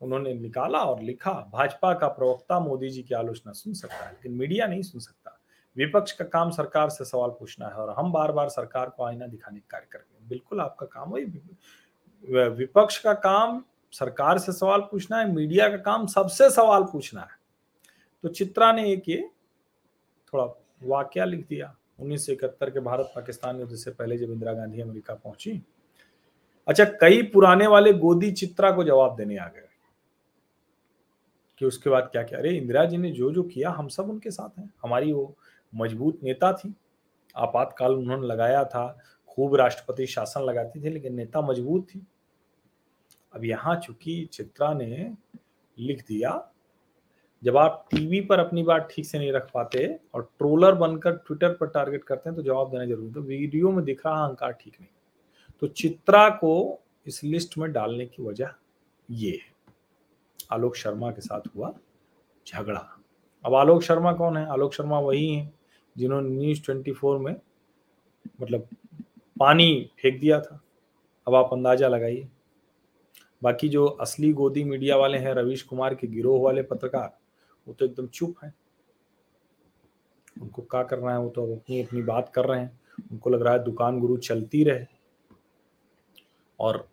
[0.00, 4.32] उन्होंने निकाला और लिखा, भाजपा का प्रवक्ता मोदी जी की आलोचना सुन सकता है, लेकिन
[4.32, 5.36] मीडिया नहीं सुन सकता।
[5.76, 9.26] विपक्ष का काम सरकार से सवाल पूछना है और हम बार बार सरकार को आईना
[9.26, 11.24] दिखाने का कार्य करते हैं बिल्कुल आपका काम वही
[12.54, 17.38] विपक्ष का काम सरकार से सवाल पूछना है, मीडिया का काम सबसे सवाल पूछना है।
[18.24, 19.28] तो चित्रा ने एक ये
[20.32, 20.44] थोड़ा
[20.84, 24.80] वाक्य लिख दिया। उन्नीस सौ इकहत्तर के भारत पाकिस्तान युद्ध से पहले जब इंदिरा गांधी
[24.80, 25.60] अमेरिका पहुँची
[26.68, 29.68] अच्छा कई पुराने वाले गोदी चित्रा को जवाब देने आ गए।
[31.60, 32.38] कि उसके बाद क्या क्या?
[32.38, 35.36] अरे, इंदिरा जी ने जो जो किया, हम सब उनके साथ हैं। हमारी वो
[35.72, 36.74] मज़बूत नेता थी।
[37.36, 42.06] आपातकाल उन्होंने लगाया था। खूब राष्ट्रपति शासन लगाती थी, लेकिन नेता मज़बूत थी।
[43.34, 45.12] अब यहाँ चूँकि चित्रा ने
[45.78, 46.32] लिख दिया,
[47.42, 51.52] जब आप टीवी पर अपनी बात ठीक से नहीं रख पाते और ट्रोलर बनकर ट्विटर
[51.52, 54.76] पर टारगेट करते हैं तो जवाब देना ज़रूरी तो वीडियो में दिख रहा अहंकार ठीक
[54.80, 54.90] नहीं।
[55.60, 58.50] तो चित्रा को इस लिस्ट में डालने की वजह
[59.08, 59.49] ये है।
[60.52, 61.74] आलोक शर्मा के साथ हुआ
[62.48, 62.98] झगड़ा।
[63.44, 64.46] अब आलोक शर्मा कौन है?
[64.46, 65.52] आलोक शर्मा वही है
[65.98, 67.36] जिन्होंने न्यूज़ ट्वेंटी फोर में
[68.42, 68.68] मतलब
[69.40, 70.60] पानी फेंक दिया था।
[71.28, 72.28] अब आप अंदाज़ा लगाइए।
[73.42, 77.18] बाकी जो असली गोदी मीडिया वाले हैं, रवीश कुमार के गिरोह वाले पत्रकार,
[77.68, 78.54] वो तो एकदम चुप है।
[80.42, 81.18] उनको क्या करना है?
[81.18, 82.80] वो तो अपनी अपनी बात कर रहे हैं।
[83.12, 84.86] उनको लग रहा है दुकान गुरु चलती रहे।
[86.60, 86.88] और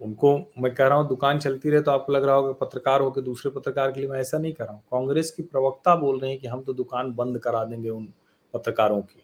[0.00, 3.20] उनको मैं कह रहा हूँ, दुकान चलती रहे तो आपको लग रहा होगा पत्रकार होकर
[3.20, 6.30] दूसरे पत्रकार के लिए मैं ऐसा नहीं कर रहा हूँ। कांग्रेस की प्रवक्ता बोल रहे
[6.30, 8.08] हैं कि हम तो दुकान बंद करा देंगे उन
[8.54, 9.22] पत्रकारों की।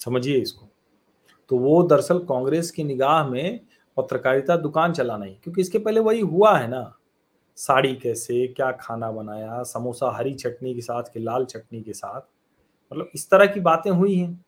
[0.00, 0.68] समझिए इसको।
[1.50, 3.60] तो वो दरअसल कांग्रेस की निगाह में
[3.96, 6.92] पत्रकारिता दुकान चलाना ही क्योंकि इसके पहले वही हुआ है ना।
[7.58, 12.20] साड़ी कैसे, क्या खाना बनाया, समोसा हरी चटनी के साथ के लाल चटनी के साथ?
[12.92, 14.44] मतलब इस तरह की बातें हुई हैं।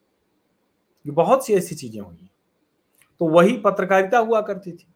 [1.04, 2.30] बहुत सी ऐसी चीज़ें हुई हैं।
[3.20, 4.86] तो वही पत्रकारिता हुआ करती थी।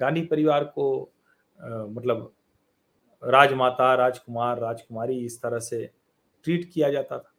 [0.00, 1.12] गांधी परिवार को
[1.60, 2.32] आ, मतलब
[3.24, 5.90] राजमाता राजकुमार राजकुमारी इस तरह से
[6.44, 7.32] ट्रीट किया जाता था।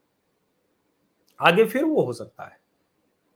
[1.39, 2.59] आगे फिर वो हो सकता है।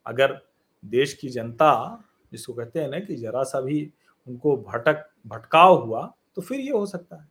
[0.05, 0.41] अगर
[0.85, 3.93] देश की जनता जिसको कहते हैं ना कि जरा सा भी
[4.27, 7.29] उनको भटक भटकाव हुआ तो फिर ये हो सकता है।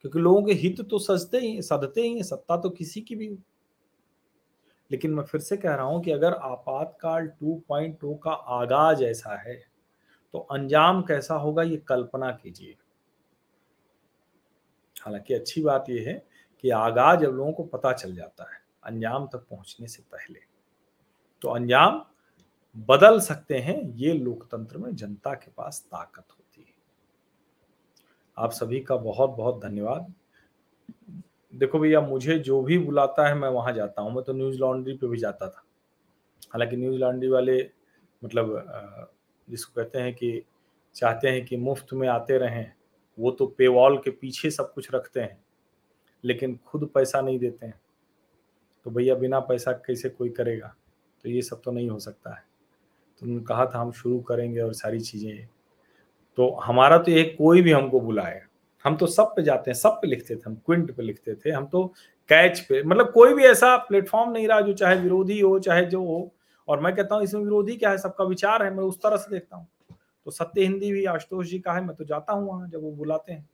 [0.00, 3.38] क्योंकि लोगों के हित तो सजते ही सदते ही सत्ता तो किसी की भी हो।
[4.90, 9.71] लेकिन मैं फिर से कह रहा हूँ कि अगर आपातकाल 2.0 का आगाज़ ऐसा है
[10.32, 12.76] तो अंजाम कैसा होगा ये कल्पना कीजिए।
[15.02, 16.26] हालाँकि अच्छी बात यह है
[16.60, 20.40] कि आगाज़ जब लोगों को पता चल जाता है, अंजाम तक पहुँचने से पहले।
[21.42, 22.04] तो अंजाम
[22.88, 26.74] बदल सकते हैं, ये लोकतंत्र में जनता के पास ताकत होती है।
[28.36, 30.12] आप सभी का बहुत बहुत धन्यवाद।
[31.54, 34.96] देखो भैया, मुझे जो भी बुलाता है मैं वहाँ जाता हूँ, मैं तो न्यूज़ लॉन्ड्री
[34.96, 35.64] पे भी जाता था।
[36.52, 37.70] हालाँकि न्यूज़ लॉन्ड्री वाले
[38.24, 39.10] मतलब
[39.52, 40.42] जिसको कहते हैं कि,
[40.94, 42.72] चाहते हैं कि मुफ़्त में आते रहें,
[43.18, 45.44] वो तो पेवॉल के पीछे सब कुछ रखते हैं,
[46.24, 47.80] लेकिन खुद पैसा नहीं देते हैं।
[48.84, 50.74] तो भैया, बिना पैसा कैसे कोई करेगा?
[51.22, 52.44] तो ये सब तो नहीं हो सकता है।
[53.18, 55.48] तो उन्होंने कहा था, हम शुरू करेंगे और सारी चीज़ें।
[56.36, 58.42] तो हमारा तो ये कोई भी हमको बुलाए।
[58.84, 61.50] हम तो सब पे जाते हैं, सब पे लिखते थे, हम क्विंट पे लिखते थे,
[61.50, 61.94] हम तो
[62.28, 66.04] कैच पे मतलब कोई भी ऐसा प्लेटफॉर्म नहीं रहा जो चाहे विरोधी हो, चाहे जो
[66.04, 66.32] हो
[66.68, 67.98] और मैं कहता हूँ, इसमें विरोधी क्या है?
[67.98, 69.66] सबका विचार है, मैं उस तरह से देखता हूँ।
[70.24, 72.90] तो सत्य हिंदी भी आशुतोष जी का है, मैं तो जाता हूँ वहाँ जब वो
[72.90, 73.48] बुलाते हैं।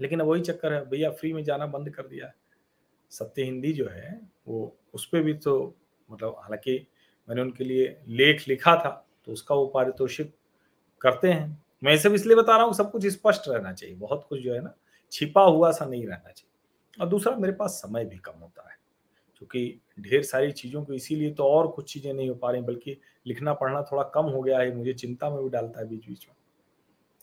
[0.00, 2.34] लेकिन वही चक्कर है, भैया फ्री में जाना बंद कर दिया है।
[3.10, 5.74] सत्य हिंदी जो है, वो उस पर भी तो
[6.10, 6.86] मतलब हालाँकि
[7.28, 10.34] मैंने उनके लिए लेख लिखा था तो उसका वो पारितोषिक
[11.00, 14.40] करते हैं। मैं सब इसलिए बता रहा हूँ, सब कुछ स्पष्ट रहना चाहिए, बहुत कुछ
[14.40, 14.74] जो है ना,
[15.12, 18.76] छिपा हुआ सा नहीं रहना चाहिए। और दूसरा, मेरे पास समय भी कम होता है।
[19.44, 22.96] क्योंकि ढेर सारी चीज़ों को इसीलिए तो और कुछ चीज़ें नहीं हो पा रही, बल्कि
[23.26, 26.26] लिखना पढ़ना थोड़ा कम हो गया है, मुझे चिंता में भी डालता है बीच बीच
[26.28, 26.34] में।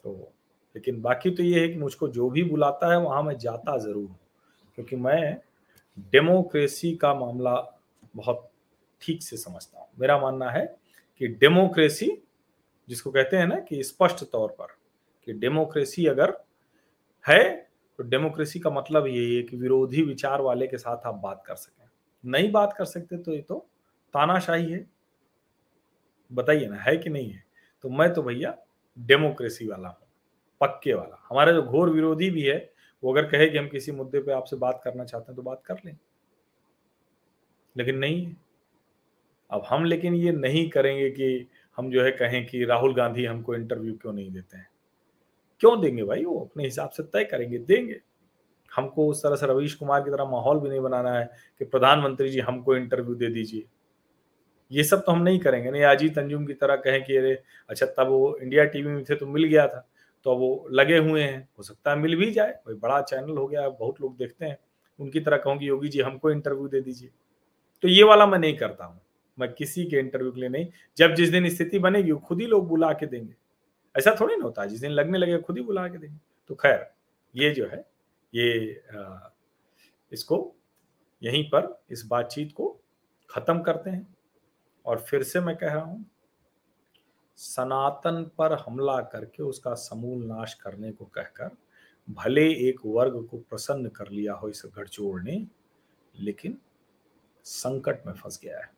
[0.03, 0.31] तो
[0.75, 4.03] लेकिन बाकी तो ये है कि मुझको जो भी बुलाता है, वहाँ मैं जाता ज़रूर
[4.03, 4.19] हूँ,
[4.77, 5.37] क्योंकि मैं
[6.11, 7.55] डेमोक्रेसी का मामला
[8.15, 8.49] बहुत
[9.01, 10.65] ठीक से समझता हूँ। मेरा मानना है
[11.21, 12.11] कि डेमोक्रेसी,
[12.87, 14.77] जिसको कहते हैं ना कि स्पष्ट तौर पर,
[15.27, 16.37] कि डेमोक्रेसी अगर
[17.25, 17.43] है
[17.99, 21.55] तो डेमोक्रेसी का मतलब यही है कि विरोधी विचार वाले के साथ आप बात कर
[21.55, 21.80] सकें।
[22.23, 23.55] नहीं बात कर सकते तो ये तो
[24.13, 24.85] तानाशाही है।
[26.31, 27.43] बताइए ना, है कि नहीं है?
[27.83, 28.57] तो मैं तो भैया
[28.97, 30.07] डेमोक्रेसी वाला हूँ,
[30.61, 34.19] पक्के वाला। हमारा जो घोर विरोधी भी है, वो अगर कहे कि हम किसी मुद्दे
[34.19, 35.97] पे आपसे बात करना चाहते हैं तो बात कर लें।
[37.75, 38.35] लेकिन नहीं है।
[39.51, 41.47] अब हम लेकिन ये नहीं करेंगे कि
[41.77, 44.67] हम जो है कहें कि राहुल गांधी हमको इंटरव्यू क्यों नहीं देते हैं?
[45.59, 46.23] क्यों देंगे भाई?
[46.25, 47.99] वो अपने हिसाब से तय करेंगे, देंगे।
[48.75, 52.29] हमको उस तरह से रवीश कुमार की तरह माहौल भी नहीं बनाना है कि प्रधानमंत्री
[52.29, 53.65] जी हमको इंटरव्यू दे दीजिए।
[54.71, 57.85] ये सब तो हम नहीं करेंगे। नहीं, अजीत अंजुम की तरह कहें कि अरे अच्छा
[57.85, 59.87] तब वो इंडिया टीवी में थे तो मिल गया था।
[60.23, 63.47] तो वो लगे हुए हैं। हो सकता है मिल भी जाए। भाई बड़ा चैनल हो
[63.47, 64.57] गया, बहुत लोग देखते हैं।
[64.99, 67.09] उनकी तरह कहूँगी योगी जी हमको इंटरव्यू दे दीजिए।
[67.81, 69.01] तो ये वाला मैं नहीं करता हूँ।
[69.39, 70.67] मैं किसी के इंटरव्यू के लिए नहीं।
[70.97, 73.33] जब जिस दिन स्थिति बनेगी खुद ही लोग बुला के देंगे।
[73.97, 76.17] ऐसा थोड़ी ना होता। जिस दिन लगने लगे खुद ही बुला के देंगे।
[76.47, 76.91] तो खैर,
[77.35, 77.90] ये जो है
[78.33, 78.83] ये
[80.11, 80.37] इसको
[81.21, 82.69] यहीं पर इस बातचीत को
[83.29, 84.15] खत्म करते हैं।
[84.85, 86.05] और फिर से मैं कह रहा हूँ,
[87.37, 91.55] सनातन पर हमला करके उसका समूल नाश करने को कहकर,
[92.07, 95.45] भले एक वर्ग को प्रसन्न कर लिया हो इस गठजोड़ ने,
[96.15, 96.57] लेकिन
[97.45, 98.69] संकट में फंस गया है।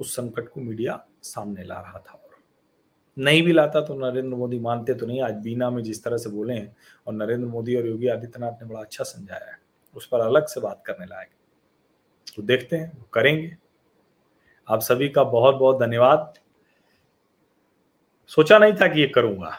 [0.00, 2.26] उस संकट को मीडिया सामने ला रहा था।
[3.16, 6.30] नहीं भी लाता तो नरेंद्र मोदी मानते तो नहीं। आज बीना में जिस तरह से
[6.30, 9.58] बोले हैं, और नरेंद्र मोदी और योगी आदित्यनाथ ने बड़ा अच्छा समझाया है।
[9.96, 11.28] उस पर अलग से बात करने लायक
[12.36, 13.56] तो देखते हैं, वो करेंगे।
[14.68, 16.32] आप सभी का बहुत बहुत धन्यवाद।
[18.30, 19.50] सोचा नहीं था कि ये करूँगा,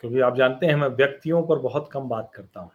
[0.00, 2.70] क्योंकि आप जानते हैं, मैं व्यक्तियों पर बहुत कम बात करता हूँ,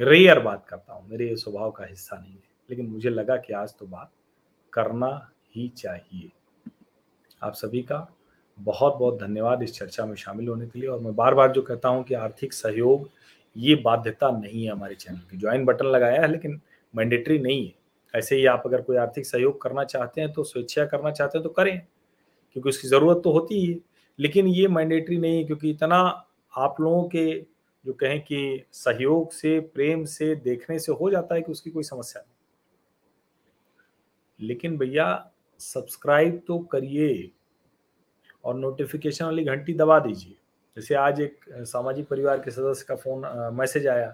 [0.00, 3.52] रेयर बात करता हूँ। मेरे ये स्वभाव का हिस्सा नहीं है, लेकिन मुझे लगा कि
[3.54, 4.10] आज तो बात
[4.72, 5.08] करना
[5.56, 6.30] ही चाहिए।
[7.42, 8.06] आप सभी का
[8.58, 11.62] बहुत बहुत धन्यवाद इस चर्चा में शामिल होने के लिए और मैं बार बार जो
[11.62, 13.08] कहता हूँ कि आर्थिक सहयोग
[13.56, 16.60] ये बाध्यता नहीं है हमारे चैनल की। ज्वाइन बटन लगाया है लेकिन
[16.94, 17.72] मैंडेटरी नहीं है।
[18.14, 21.42] ऐसे ही आप अगर कोई आर्थिक सहयोग करना चाहते हैं तो स्वेच्छा करना चाहते हैं
[21.42, 21.78] तो करें,
[22.52, 23.78] क्योंकि उसकी ज़रूरत तो होती ही
[24.18, 25.96] लेकिन ये मैंडेटरी नहीं है क्योंकि इतना
[26.52, 27.40] आप लोगों के
[27.84, 31.82] जो कहें कि सहयोग से, प्रेम से, देखने से हो जाता है कि उसकी कोई
[31.82, 32.32] समस्या नहीं।
[34.40, 35.06] लेकिन भैया
[35.60, 37.30] सब्सक्राइब तो करिए।
[38.44, 40.36] और नोटिफिकेशन वाली घंटी दबा दीजिए।
[40.76, 43.22] जैसे आज एक सामाजिक परिवार के सदस्य का फ़ोन
[43.54, 44.06] मैसेज आया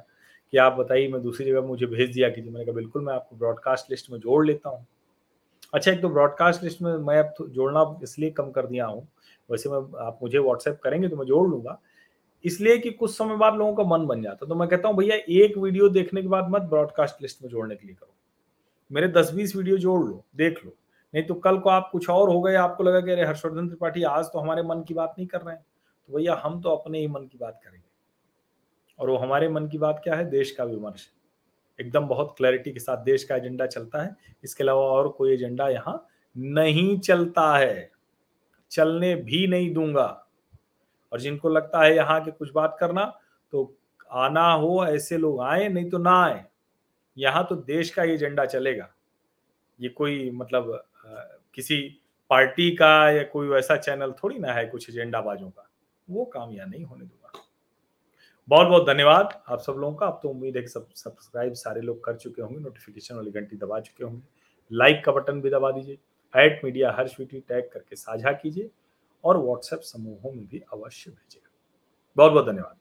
[0.52, 3.36] कि आप बताइए, मैं दूसरी जगह मुझे भेज दिया कीजिए। मैंने कहा, बिल्कुल, मैं आपको
[3.36, 4.86] ब्रॉडकास्ट लिस्ट में जोड़ लेता हूँ।
[5.74, 9.06] अच्छा एक तो ब्रॉडकास्ट लिस्ट में मैं अब जोड़ना इसलिए कम कर दिया हूँ।
[9.50, 11.80] वैसे मैं, आप मुझे व्हाट्सएप करेंगे तो मैं जोड़ लूँगा।
[12.44, 15.16] इसलिए कि कुछ समय बाद लोगों का मन बन जाता तो मैं कहता हूँ, भैया,
[15.16, 18.14] एक वीडियो देखने के बाद मत ब्रॉडकास्ट लिस्ट में जोड़ने के लिए करो।
[18.90, 20.72] मेरे दस बीस वीडियो जोड़ लो, देख लो।
[21.14, 24.02] नहीं तो कल को आप कुछ और हो गए, आपको लगा कि अरे हर्षवर्धन त्रिपाठी
[24.02, 25.64] आज तो हमारे मन की बात नहीं कर रहे हैं।
[26.08, 27.88] तो भैया हम तो अपने ही मन की बात करेंगे।
[28.98, 30.24] और वो हमारे मन की बात क्या है?
[30.30, 31.08] देश का विमर्श।
[31.78, 35.68] एकदम बहुत क्लैरिटी के साथ देश का एजेंडा चलता है। इसके अलावा और कोई एजेंडा
[35.68, 36.06] यहाँ
[36.36, 37.90] नहीं चलता है।
[38.70, 40.06] चलने भी नहीं दूँगा।
[41.12, 43.04] और जिनको लगता है यहाँ के कुछ बात करना
[43.52, 43.76] तो
[44.10, 46.44] आना हो, ऐसे लोग आए, नहीं तो ना आए।
[47.16, 48.88] यहाँ तो देश का ही एजेंडा चलेगा।
[49.80, 50.82] ये कोई मतलब
[51.54, 51.80] किसी
[52.30, 55.68] पार्टी का या कोई वैसा चैनल थोड़ी ना है कुछ एजेंडाबाजों का,
[56.08, 57.42] वो काम यहाँ नहीं होने दूँगा।
[58.48, 61.80] बहुत बहुत धन्यवाद आप सब लोगों का। आप तो उम्मीद है कि सब सब्सक्राइब सारे
[61.80, 64.22] लोग कर चुके होंगे नोटिफिकेशन वाली घंटी दबा चुके होंगे।
[64.70, 65.98] लाइक का बटन भी दबा दीजिए।
[66.34, 68.70] एट मीडिया हर स्वीटी टैग करके साझा कीजिए
[69.24, 71.42] और व्हाट्सएप समूहों में भी अवश्य भेजिए
[72.16, 72.76] बहुत बहुत धन्यवाद.